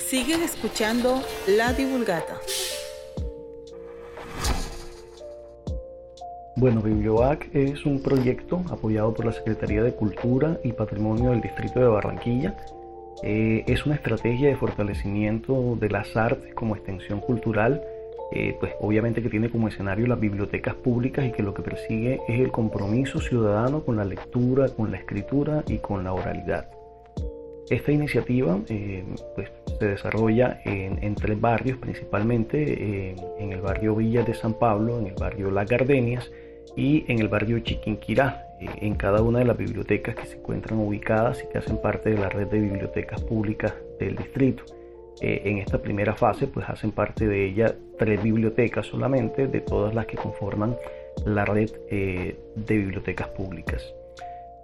Siguen 0.09 0.41
escuchando 0.41 1.21
La 1.57 1.73
Divulgata. 1.73 2.35
Bueno, 6.55 6.81
Biblioac 6.81 7.49
es 7.53 7.85
un 7.85 8.01
proyecto 8.01 8.63
apoyado 8.71 9.13
por 9.13 9.25
la 9.25 9.33
Secretaría 9.33 9.83
de 9.83 9.93
Cultura 9.93 10.61
y 10.63 10.71
Patrimonio 10.71 11.31
del 11.31 11.41
Distrito 11.41 11.81
de 11.81 11.87
Barranquilla. 11.87 12.55
Eh, 13.21 13.65
es 13.67 13.85
una 13.85 13.95
estrategia 13.95 14.47
de 14.47 14.55
fortalecimiento 14.55 15.75
de 15.77 15.89
las 15.89 16.15
artes 16.15 16.55
como 16.55 16.77
extensión 16.77 17.19
cultural, 17.19 17.83
eh, 18.31 18.55
pues 18.61 18.75
obviamente 18.79 19.21
que 19.21 19.29
tiene 19.29 19.49
como 19.49 19.67
escenario 19.67 20.07
las 20.07 20.21
bibliotecas 20.21 20.75
públicas 20.75 21.25
y 21.25 21.33
que 21.33 21.43
lo 21.43 21.53
que 21.53 21.63
persigue 21.63 22.21
es 22.29 22.39
el 22.39 22.53
compromiso 22.53 23.19
ciudadano 23.19 23.83
con 23.83 23.97
la 23.97 24.05
lectura, 24.05 24.69
con 24.69 24.89
la 24.89 24.99
escritura 24.99 25.65
y 25.67 25.79
con 25.79 26.05
la 26.05 26.13
oralidad. 26.13 26.76
Esta 27.69 27.91
iniciativa 27.91 28.59
eh, 28.69 29.03
pues, 29.35 29.51
se 29.77 29.85
desarrolla 29.85 30.61
en, 30.63 31.15
tres 31.15 31.39
barrios, 31.39 31.77
principalmente 31.77 33.13
en 33.39 33.51
el 33.51 33.59
barrio 33.59 33.95
Villa 33.95 34.23
de 34.23 34.33
San 34.33 34.53
Pablo, 34.53 34.99
en 34.99 35.07
el 35.07 35.15
barrio 35.15 35.51
Las 35.51 35.69
Gardenias 35.69 36.31
y 36.77 37.03
en 37.11 37.19
el 37.19 37.27
barrio 37.27 37.59
Chiquinquirá, 37.59 38.45
eh, 38.61 38.67
en 38.81 38.95
cada 38.95 39.21
una 39.21 39.39
de 39.39 39.45
las 39.45 39.57
bibliotecas 39.57 40.15
que 40.15 40.25
se 40.25 40.37
encuentran 40.37 40.79
ubicadas 40.79 41.43
y 41.43 41.51
que 41.51 41.57
hacen 41.57 41.81
parte 41.81 42.11
de 42.11 42.17
la 42.17 42.29
red 42.29 42.47
de 42.47 42.59
bibliotecas 42.59 43.21
públicas 43.23 43.73
del 43.99 44.15
distrito. 44.15 44.63
Eh, 45.19 45.41
en 45.45 45.57
esta 45.57 45.79
primera 45.79 46.15
fase 46.15 46.47
pues 46.47 46.69
hacen 46.69 46.91
parte 46.91 47.27
de 47.27 47.45
ella 47.45 47.75
tres 47.97 48.21
bibliotecas 48.21 48.85
solamente 48.85 49.47
de 49.47 49.61
todas 49.61 49.93
las 49.95 50.05
que 50.05 50.15
conforman 50.15 50.77
la 51.25 51.43
red 51.43 51.71
de 51.89 52.37
bibliotecas 52.77 53.27
públicas. 53.29 53.83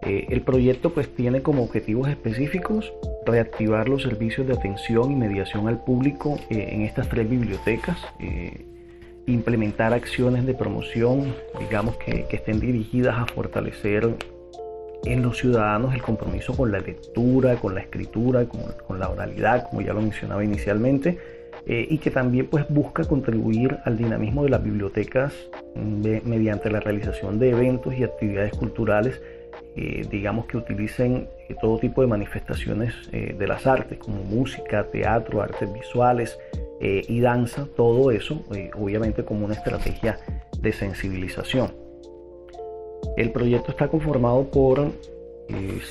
Eh, 0.06 0.28
el 0.30 0.42
proyecto 0.42 0.94
pues 0.94 1.14
tiene 1.16 1.42
como 1.42 1.64
objetivos 1.64 2.10
específicos 2.10 2.92
reactivar 3.26 3.88
los 3.88 4.04
servicios 4.04 4.46
de 4.48 4.54
atención 4.54 5.12
y 5.12 5.16
mediación 5.16 5.68
al 5.68 5.82
público 5.84 6.38
eh, 6.50 6.70
en 6.72 6.82
estas 6.82 7.08
tres 7.08 7.30
bibliotecas. 7.30 7.98
Eh, 8.20 8.66
implementar 9.26 9.94
acciones 9.94 10.46
de 10.46 10.54
promoción, 10.54 11.34
digamos, 11.58 11.96
que, 11.96 12.26
estén 12.30 12.60
dirigidas 12.60 13.18
a 13.18 13.26
fortalecer 13.26 14.18
en 15.06 15.22
los 15.22 15.38
ciudadanos 15.38 15.94
el 15.94 16.02
compromiso 16.02 16.54
con 16.58 16.74
la 16.74 16.80
lectura, 16.80 17.56
con 17.56 17.74
la 17.74 17.82
escritura, 17.82 18.46
con, 18.46 19.00
la 19.00 19.08
oralidad, 19.08 19.70
como 19.70 19.82
ya 19.82 19.94
lo 19.94 20.02
mencionaba 20.02 20.44
inicialmente, 20.44 21.18
y 21.66 21.98
que 22.00 22.12
también 22.12 22.48
pues 22.48 22.66
busca 22.68 23.06
contribuir 23.06 23.78
al 23.86 23.98
dinamismo 23.98 24.44
de 24.44 24.50
las 24.50 24.62
bibliotecas 24.62 25.34
mm, 25.76 26.28
mediante 26.28 26.70
la 26.70 26.82
realización 26.82 27.40
de 27.40 27.52
eventos 27.52 27.94
y 27.98 28.04
actividades 28.04 28.52
culturales, 28.52 29.22
eh, 29.76 30.06
digamos 30.10 30.46
que 30.46 30.58
utilicen 30.58 31.28
eh, 31.50 31.56
todo 31.60 31.80
tipo 31.80 32.02
de 32.02 32.08
manifestaciones 32.08 32.94
de 33.12 33.48
las 33.48 33.68
artes, 33.68 33.98
como 33.98 34.24
música, 34.24 34.88
teatro, 34.92 35.42
artes 35.42 35.72
visuales, 35.74 36.38
eh, 36.86 37.02
y 37.08 37.22
danza, 37.22 37.66
todo 37.78 38.12
eso 38.12 38.44
eh, 38.54 38.70
obviamente 38.76 39.24
como 39.24 39.46
una 39.46 39.54
estrategia 39.54 40.20
de 40.60 40.74
sensibilización. 40.74 41.74
El 43.16 43.32
proyecto 43.32 43.72
está 43.72 43.88
conformado 43.88 44.52
por 44.52 44.92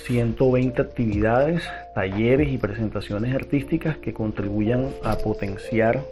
120 0.04 0.82
eh, 0.82 0.84
actividades, 0.84 1.62
talleres 1.94 2.52
y 2.52 2.58
presentaciones 2.58 3.34
artísticas 3.34 3.96
que 3.96 4.12
contribuyan 4.12 4.90
a 5.02 5.16
potenciar 5.16 6.02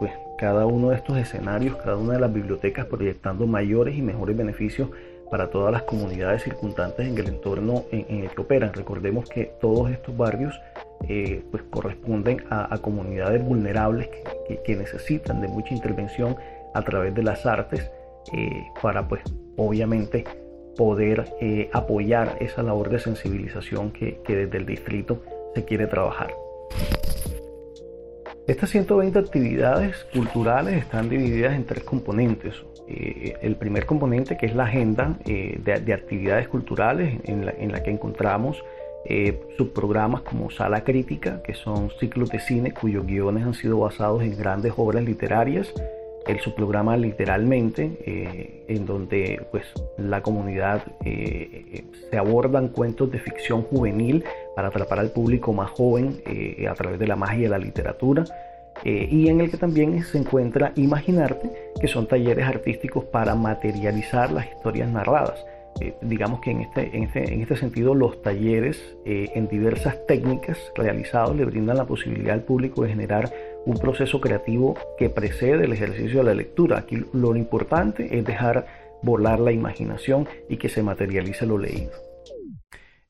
pues, 0.00 0.12
cada 0.36 0.66
uno 0.66 0.90
de 0.90 0.96
estos 0.96 1.16
escenarios, 1.16 1.76
cada 1.76 1.96
una 1.96 2.14
de 2.14 2.20
las 2.20 2.32
bibliotecas 2.32 2.86
proyectando 2.86 3.46
mayores 3.46 3.96
y 3.96 4.02
mejores 4.02 4.36
beneficios 4.36 4.90
para 5.32 5.48
todas 5.48 5.72
las 5.72 5.84
comunidades 5.84 6.42
circunstantes 6.42 7.08
en 7.08 7.16
el 7.16 7.26
entorno 7.26 7.84
en 7.90 8.22
el 8.22 8.28
que 8.28 8.42
operan. 8.42 8.74
Recordemos 8.74 9.30
que 9.30 9.46
todos 9.62 9.90
estos 9.90 10.14
barrios 10.14 10.60
eh, 11.08 11.42
pues 11.50 11.62
corresponden 11.70 12.44
a, 12.50 12.76
comunidades 12.82 13.42
vulnerables 13.42 14.10
que, 14.62 14.76
necesitan 14.76 15.40
de 15.40 15.48
mucha 15.48 15.72
intervención 15.72 16.36
a 16.74 16.82
través 16.82 17.14
de 17.14 17.22
las 17.22 17.46
artes 17.46 17.90
eh, 18.34 18.62
para 18.82 19.08
pues 19.08 19.22
obviamente 19.56 20.24
poder 20.76 21.24
eh, 21.40 21.70
apoyar 21.72 22.36
esa 22.40 22.62
labor 22.62 22.90
de 22.90 22.98
sensibilización 22.98 23.90
que, 23.90 24.20
desde 24.28 24.58
el 24.58 24.66
distrito 24.66 25.22
se 25.54 25.64
quiere 25.64 25.86
trabajar. 25.86 26.30
Estas 28.52 28.68
120 28.68 29.18
actividades 29.18 30.04
culturales 30.12 30.74
están 30.74 31.08
divididas 31.08 31.54
en 31.54 31.64
tres 31.64 31.84
componentes. 31.84 32.54
el 32.86 33.56
primer 33.56 33.86
componente 33.86 34.36
que 34.36 34.44
es 34.44 34.54
la 34.54 34.64
agenda 34.64 35.16
de, 35.24 35.92
actividades 35.94 36.48
culturales 36.48 37.18
en 37.24 37.46
la, 37.46 37.52
en 37.52 37.72
la 37.72 37.82
que 37.82 37.90
encontramos 37.90 38.62
eh, 39.06 39.40
subprogramas 39.56 40.20
como 40.20 40.50
Sala 40.50 40.84
Crítica, 40.84 41.42
que 41.42 41.54
son 41.54 41.88
ciclos 41.98 42.28
de 42.28 42.40
cine 42.40 42.74
cuyos 42.74 43.06
guiones 43.06 43.42
han 43.42 43.54
sido 43.54 43.78
basados 43.78 44.22
en 44.22 44.36
grandes 44.36 44.74
obras 44.76 45.02
literarias. 45.02 45.72
El 46.26 46.40
subprograma 46.40 46.96
Literalmente, 46.96 47.98
eh, 48.06 48.64
en 48.68 48.86
donde 48.86 49.44
pues, 49.50 49.64
la 49.96 50.22
comunidad 50.22 50.82
eh, 51.04 51.84
se 52.10 52.18
abordan 52.18 52.68
cuentos 52.68 53.10
de 53.10 53.18
ficción 53.18 53.62
juvenil 53.62 54.24
para 54.54 54.68
atrapar 54.68 54.98
al 54.98 55.10
público 55.10 55.52
más 55.52 55.70
joven 55.70 56.22
a 56.68 56.74
través 56.74 56.98
de 56.98 57.06
la 57.06 57.16
magia 57.16 57.44
de 57.44 57.48
la 57.48 57.58
literatura. 57.58 58.24
y 58.84 59.28
en 59.28 59.40
el 59.40 59.50
que 59.50 59.56
también 59.56 60.02
se 60.02 60.18
encuentra 60.18 60.72
Imaginarte, 60.76 61.50
que 61.80 61.88
son 61.88 62.06
talleres 62.06 62.46
artísticos 62.46 63.04
para 63.04 63.34
materializar 63.34 64.32
las 64.32 64.46
historias 64.46 64.88
narradas. 64.90 65.44
Eh, 65.80 65.94
digamos 66.02 66.40
que 66.40 66.50
en 66.50 66.60
este, 66.60 66.96
en 66.96 67.04
este, 67.04 67.32
en 67.32 67.40
este 67.40 67.56
sentido 67.56 67.94
los 67.94 68.20
talleres 68.22 68.78
eh, 69.06 69.30
en 69.34 69.48
diversas 69.48 70.06
técnicas 70.06 70.58
realizados 70.74 71.34
le 71.34 71.44
brindan 71.44 71.78
la 71.78 71.86
posibilidad 71.86 72.34
al 72.34 72.42
público 72.42 72.82
de 72.82 72.90
generar 72.90 73.32
un 73.64 73.78
proceso 73.78 74.20
creativo 74.20 74.76
que 74.98 75.10
precede 75.10 75.64
el 75.64 75.72
ejercicio 75.72 76.18
de 76.18 76.24
la 76.24 76.34
lectura. 76.34 76.78
Aquí 76.78 77.04
lo 77.12 77.36
importante 77.36 78.18
es 78.18 78.24
dejar 78.24 78.66
volar 79.02 79.40
la 79.40 79.52
imaginación 79.52 80.28
y 80.48 80.56
que 80.56 80.68
se 80.68 80.82
materialice 80.82 81.46
lo 81.46 81.58
leído. 81.58 81.92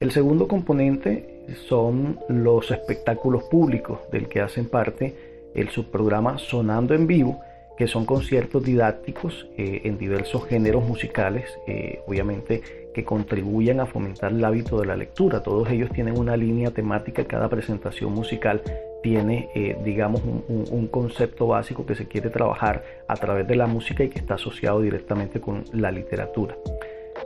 El 0.01 0.11
segundo 0.11 0.49
componente 0.49 1.47
son 1.69 2.19
los 2.29 2.71
espectáculos 2.71 3.45
públicos 3.45 4.01
del 4.11 4.29
que 4.29 4.41
hacen 4.41 4.69
parte 4.69 5.51
el 5.55 5.69
subprograma 5.69 6.39
Sonando 6.39 6.95
en 6.95 7.07
Vivo, 7.07 7.41
que 7.83 7.89
son 7.89 8.07
conciertos 8.07 8.63
didácticos 8.63 9.49
eh, 9.59 9.81
en 9.83 9.99
diversos 9.99 10.47
géneros 10.47 10.87
musicales, 10.87 11.59
eh, 11.67 11.99
obviamente 12.07 12.63
que 12.95 13.05
contribuyen 13.05 13.81
a 13.81 13.87
fomentar 13.87 14.31
el 14.31 14.45
hábito 14.45 14.79
de 14.79 14.87
la 14.87 14.95
lectura. 14.95 15.43
Todos 15.43 15.69
ellos 15.69 15.91
tienen 15.91 16.17
una 16.17 16.37
línea 16.37 16.71
temática, 16.71 17.25
cada 17.25 17.49
presentación 17.49 18.13
musical 18.13 18.63
tiene, 19.03 19.49
eh, 19.57 19.77
digamos, 19.85 20.23
un, 20.23 20.87
concepto 20.93 21.49
básico 21.49 21.85
que 21.85 21.97
se 21.97 22.07
quiere 22.07 22.31
trabajar 22.31 22.85
a 23.09 23.17
través 23.17 23.49
de 23.49 23.57
la 23.57 23.67
música 23.67 24.05
y 24.05 24.11
que 24.11 24.21
está 24.21 24.35
asociado 24.35 24.81
directamente 24.81 25.41
con 25.41 25.65
la 25.73 25.91
literatura. 25.91 26.55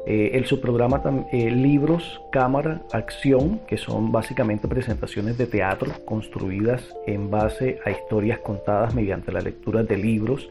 El 0.07 0.47
subprograma 0.47 1.03
Libros, 1.33 2.23
Cámara, 2.31 2.83
Acción, 2.92 3.61
que 3.66 3.77
son 3.77 4.12
básicamente 4.12 4.69
presentaciones 4.69 5.37
de 5.37 5.47
teatro 5.47 5.90
construidas 6.05 6.95
en 7.07 7.29
base 7.29 7.81
a 7.85 7.90
historias 7.90 8.38
contadas 8.38 8.95
mediante 8.95 9.33
la 9.33 9.40
lectura 9.40 9.83
de 9.83 9.97
libros. 9.97 10.49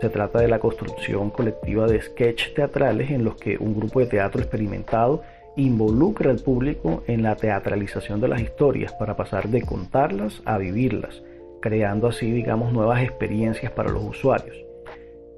Se 0.00 0.08
trata 0.08 0.40
de 0.40 0.48
la 0.48 0.58
construcción 0.58 1.28
colectiva 1.28 1.86
de 1.86 2.00
sketches 2.00 2.54
teatrales 2.54 3.10
en 3.10 3.24
los 3.24 3.36
que 3.36 3.58
un 3.58 3.76
grupo 3.76 4.00
de 4.00 4.06
teatro 4.06 4.40
experimentado 4.40 5.22
involucra 5.56 6.30
al 6.30 6.40
público 6.40 7.04
en 7.06 7.22
la 7.22 7.36
teatralización 7.36 8.22
de 8.22 8.28
las 8.28 8.40
historias 8.40 8.94
para 8.94 9.16
pasar 9.16 9.48
de 9.48 9.62
contarlas 9.62 10.40
a 10.46 10.56
vivirlas, 10.56 11.22
creando 11.60 12.08
así, 12.08 12.32
digamos, 12.32 12.72
nuevas 12.72 13.02
experiencias 13.02 13.70
para 13.70 13.90
los 13.90 14.02
usuarios 14.02 14.64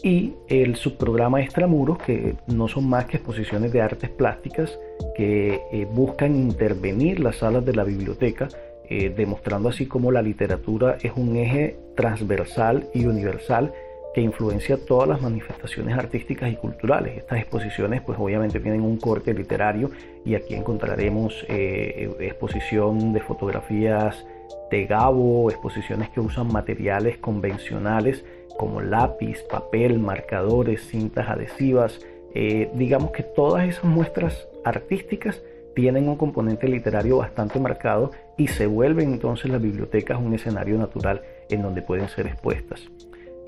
y 0.02 0.34
el 0.48 0.76
subprograma 0.76 1.40
Extramuros, 1.42 1.98
que 1.98 2.36
no 2.46 2.68
son 2.68 2.88
más 2.88 3.06
que 3.06 3.16
exposiciones 3.16 3.72
de 3.72 3.80
artes 3.80 4.10
plásticas 4.10 4.78
que 5.16 5.60
eh, 5.72 5.86
buscan 5.90 6.36
intervenir 6.36 7.20
las 7.20 7.36
salas 7.36 7.64
de 7.64 7.74
la 7.74 7.84
biblioteca, 7.84 8.48
eh, 8.88 9.12
demostrando 9.16 9.68
así 9.68 9.86
cómo 9.86 10.12
la 10.12 10.22
literatura 10.22 10.98
es 11.02 11.12
un 11.16 11.36
eje 11.36 11.76
transversal 11.96 12.88
y 12.94 13.06
universal 13.06 13.72
que 14.14 14.20
influencia 14.20 14.78
todas 14.78 15.08
las 15.08 15.20
manifestaciones 15.20 15.98
artísticas 15.98 16.50
y 16.50 16.56
culturales. 16.56 17.18
Estas 17.18 17.38
exposiciones 17.38 18.00
pues 18.00 18.18
obviamente 18.18 18.60
tienen 18.60 18.82
un 18.82 18.98
corte 18.98 19.34
literario 19.34 19.90
y 20.24 20.34
aquí 20.34 20.54
encontraremos 20.54 21.44
eh, 21.48 22.10
exposición 22.20 23.12
de 23.12 23.20
fotografías 23.20 24.24
de 24.70 24.86
Gabo, 24.86 25.50
exposiciones 25.50 26.10
que 26.10 26.20
usan 26.20 26.48
materiales 26.48 27.18
convencionales 27.18 28.24
como 28.56 28.80
lápiz, 28.80 29.42
papel, 29.42 29.98
marcadores, 29.98 30.86
cintas 30.88 31.28
adhesivas. 31.28 32.00
Eh, 32.34 32.70
digamos 32.74 33.12
que 33.12 33.22
todas 33.22 33.68
esas 33.68 33.84
muestras 33.84 34.48
artísticas 34.64 35.42
tienen 35.74 36.08
un 36.08 36.16
componente 36.16 36.68
literario 36.68 37.18
bastante 37.18 37.60
marcado 37.60 38.10
y 38.36 38.48
se 38.48 38.66
vuelven 38.66 39.12
entonces 39.12 39.50
las 39.50 39.60
bibliotecas 39.60 40.18
un 40.18 40.34
escenario 40.34 40.78
natural 40.78 41.22
en 41.50 41.62
donde 41.62 41.82
pueden 41.82 42.08
ser 42.08 42.26
expuestas. 42.26 42.88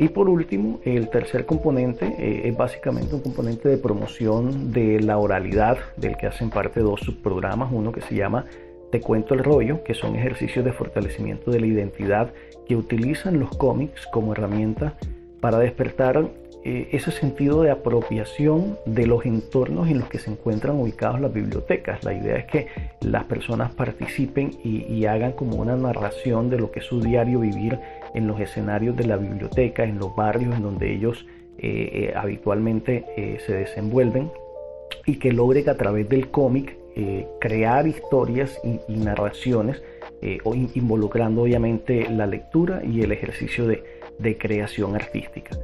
Y 0.00 0.08
por 0.10 0.28
último, 0.28 0.78
el 0.84 1.08
tercer 1.08 1.44
componente 1.44 2.06
eh, 2.18 2.48
es 2.48 2.56
básicamente 2.56 3.16
un 3.16 3.20
componente 3.20 3.68
de 3.68 3.78
promoción 3.78 4.72
de 4.72 5.00
la 5.00 5.18
oralidad, 5.18 5.78
del 5.96 6.16
que 6.16 6.28
hacen 6.28 6.50
parte 6.50 6.80
dos 6.80 7.00
subprogramas, 7.00 7.72
uno 7.72 7.90
que 7.90 8.00
se 8.02 8.14
llama 8.14 8.44
Te 8.90 9.00
cuento 9.00 9.34
el 9.34 9.44
rollo, 9.44 9.84
que 9.84 9.94
son 9.94 10.16
ejercicios 10.16 10.64
de 10.64 10.72
fortalecimiento 10.72 11.50
de 11.50 11.60
la 11.60 11.66
identidad 11.66 12.32
que 12.66 12.76
utilizan 12.76 13.38
los 13.38 13.56
cómics 13.56 14.06
como 14.06 14.32
herramienta 14.32 14.94
para 15.40 15.58
despertar 15.58 16.28
eh, 16.64 16.88
ese 16.92 17.12
sentido 17.12 17.62
de 17.62 17.70
apropiación 17.70 18.78
de 18.84 19.06
los 19.06 19.24
entornos 19.24 19.88
en 19.88 20.00
los 20.00 20.08
que 20.08 20.18
se 20.18 20.30
encuentran 20.30 20.78
ubicados 20.78 21.20
las 21.20 21.32
bibliotecas. 21.32 22.02
La 22.02 22.14
idea 22.14 22.36
es 22.36 22.46
que 22.46 22.66
las 23.00 23.24
personas 23.24 23.72
participen 23.72 24.50
y, 24.64 25.04
hagan 25.06 25.32
como 25.32 25.56
una 25.56 25.76
narración 25.76 26.50
de 26.50 26.58
lo 26.58 26.70
que 26.70 26.80
es 26.80 26.86
su 26.86 27.00
diario 27.00 27.40
vivir 27.40 27.78
en 28.14 28.26
los 28.26 28.40
escenarios 28.40 28.96
de 28.96 29.06
la 29.06 29.16
biblioteca, 29.16 29.84
en 29.84 29.98
los 29.98 30.14
barrios 30.16 30.56
en 30.56 30.62
donde 30.62 30.92
ellos 30.92 31.26
eh, 31.58 32.10
eh, 32.10 32.12
habitualmente 32.14 33.38
se 33.46 33.52
desenvuelven 33.52 34.30
y 35.06 35.16
que 35.16 35.32
logre 35.32 35.64
que 35.64 35.70
a 35.70 35.76
través 35.76 36.08
del 36.08 36.28
cómic 36.30 36.76
crear 37.40 37.86
historias 37.86 38.60
y 38.64 38.96
narraciones 38.96 39.82
eh, 40.20 40.40
involucrando 40.74 41.42
obviamente 41.42 42.10
la 42.10 42.26
lectura 42.26 42.82
y 42.84 43.02
el 43.02 43.12
ejercicio 43.12 43.66
de, 43.66 44.36
creación 44.36 44.96
artística. 44.96 45.56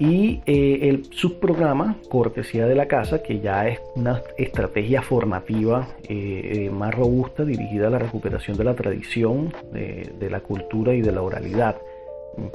Y 0.00 0.42
eh, 0.44 0.88
el 0.88 1.04
subprograma 1.12 1.96
Cortesía 2.08 2.66
de 2.66 2.74
la 2.74 2.88
Casa, 2.88 3.22
que 3.22 3.38
ya 3.38 3.68
es 3.68 3.78
una 3.94 4.22
estrategia 4.36 5.02
formativa 5.02 5.86
eh, 6.08 6.68
más 6.72 6.92
robusta 6.92 7.44
dirigida 7.44 7.86
a 7.86 7.90
la 7.90 8.00
recuperación 8.00 8.56
de 8.56 8.64
la 8.64 8.74
tradición, 8.74 9.52
de, 9.72 10.28
la 10.28 10.40
cultura 10.40 10.94
y 10.94 11.00
de 11.00 11.12
la 11.12 11.22
oralidad. 11.22 11.76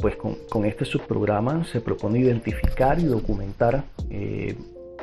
Pues 0.01 0.17
con, 0.17 0.36
con, 0.49 0.65
este 0.65 0.84
subprograma 0.84 1.63
se 1.63 1.79
propone 1.79 2.19
identificar 2.19 2.99
y 2.99 3.05
documentar, 3.05 3.86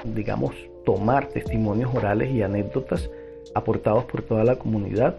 digamos, 0.04 0.54
tomar 0.84 1.26
testimonios 1.28 1.94
orales 1.94 2.30
y 2.30 2.42
anécdotas 2.42 3.10
aportados 3.54 4.04
por 4.04 4.22
toda 4.22 4.44
la 4.44 4.56
comunidad 4.56 5.16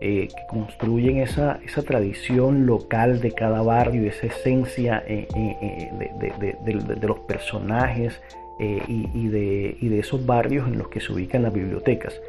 eh, 0.00 0.28
que 0.28 0.46
construyen 0.48 1.18
esa, 1.18 1.58
esa, 1.64 1.82
tradición 1.82 2.66
local 2.66 3.20
de 3.20 3.32
cada 3.32 3.62
barrio, 3.62 4.08
esa 4.08 4.26
esencia 4.26 5.02
eh, 5.06 5.26
eh, 5.34 5.90
de, 6.20 7.06
los 7.06 7.20
personajes 7.20 8.20
y, 8.58 9.28
de, 9.28 9.76
y, 9.80 9.88
de, 9.88 9.98
esos 9.98 10.24
barrios 10.26 10.66
en 10.68 10.78
los 10.78 10.88
que 10.88 11.00
se 11.00 11.12
ubican 11.12 11.42
las 11.42 11.52
bibliotecas. 11.52 12.20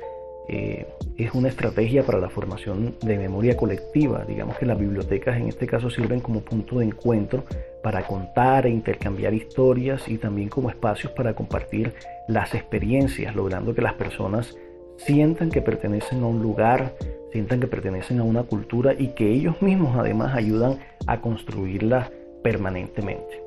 es 0.48 1.34
una 1.34 1.50
estrategia 1.50 2.04
para 2.04 2.20
la 2.20 2.30
formación 2.30 2.96
de 3.02 3.18
memoria 3.18 3.58
colectiva. 3.58 4.24
Digamos 4.26 4.58
que 4.58 4.66
las 4.66 4.80
bibliotecas 4.80 5.36
en 5.36 5.50
este 5.50 5.68
caso 5.68 5.90
sirven 5.90 6.22
como 6.22 6.40
punto 6.42 6.80
de 6.80 6.86
encuentro 6.86 7.44
para 7.84 8.08
contar 8.08 8.66
e 8.66 8.70
intercambiar 8.70 9.34
historias 9.34 10.08
y 10.08 10.18
también 10.18 10.48
como 10.48 10.70
espacios 10.70 11.12
para 11.12 11.34
compartir 11.34 11.94
las 12.28 12.54
experiencias, 12.54 13.36
logrando 13.36 13.74
que 13.74 13.82
las 13.82 13.94
personas 13.94 14.58
sientan 14.98 15.50
que 15.50 15.62
pertenecen 15.62 16.24
a 16.24 16.28
un 16.28 16.42
lugar, 16.42 16.96
sientan 17.32 17.60
que 17.60 17.68
pertenecen 17.68 18.20
a 18.20 18.24
una 18.24 18.44
cultura 18.44 18.94
y 18.98 19.10
que 19.10 19.30
ellos 19.30 19.62
mismos 19.62 19.96
además 19.98 20.36
ayudan 20.36 20.80
a 21.06 21.22
construirla 21.22 22.12
permanentemente. 22.44 23.44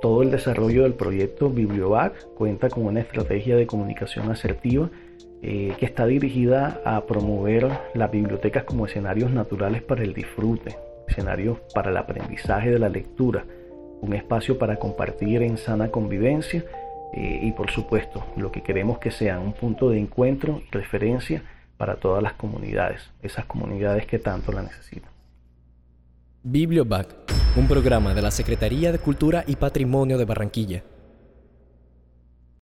Todo 0.00 0.22
el 0.22 0.30
desarrollo 0.30 0.82
del 0.82 0.94
proyecto 0.94 1.48
BiblioBac 1.50 2.34
cuenta 2.34 2.68
con 2.68 2.86
una 2.86 3.00
estrategia 3.00 3.56
de 3.56 3.66
comunicación 3.66 4.30
asertiva 4.30 4.90
eh, 5.42 5.74
que 5.78 5.86
está 5.86 6.06
dirigida 6.06 6.80
a 6.84 7.06
promover 7.06 7.68
las 7.94 8.10
bibliotecas 8.10 8.64
como 8.64 8.86
escenarios 8.86 9.30
naturales 9.30 9.82
para 9.82 10.02
el 10.02 10.12
disfrute, 10.12 10.76
escenarios 11.08 11.58
para 11.74 11.90
el 11.90 11.96
aprendizaje 11.96 12.70
de 12.70 12.78
la 12.78 12.88
lectura, 12.88 13.44
un 14.00 14.12
espacio 14.12 14.58
para 14.58 14.76
compartir 14.76 15.42
en 15.42 15.56
sana 15.56 15.90
convivencia 15.90 16.64
eh, 17.16 17.40
y 17.42 17.52
por 17.52 17.70
supuesto 17.70 18.26
lo 18.36 18.52
que 18.52 18.62
queremos 18.62 18.98
que 18.98 19.10
sea 19.10 19.38
un 19.38 19.54
punto 19.54 19.88
de 19.88 19.98
encuentro 19.98 20.60
y 20.66 20.70
referencia 20.70 21.42
para 21.78 21.96
todas 21.96 22.22
las 22.22 22.34
comunidades, 22.34 23.10
esas 23.22 23.46
comunidades 23.46 24.06
que 24.06 24.18
tanto 24.18 24.52
la 24.52 24.62
necesitan. 24.62 25.10
Bibliobac, 26.42 27.08
un 27.56 27.66
programa 27.66 28.14
de 28.14 28.20
la 28.20 28.30
Secretaría 28.30 28.92
de 28.92 28.98
Cultura 28.98 29.44
y 29.46 29.56
Patrimonio 29.56 30.18
de 30.18 30.26
Barranquilla. 30.26 30.82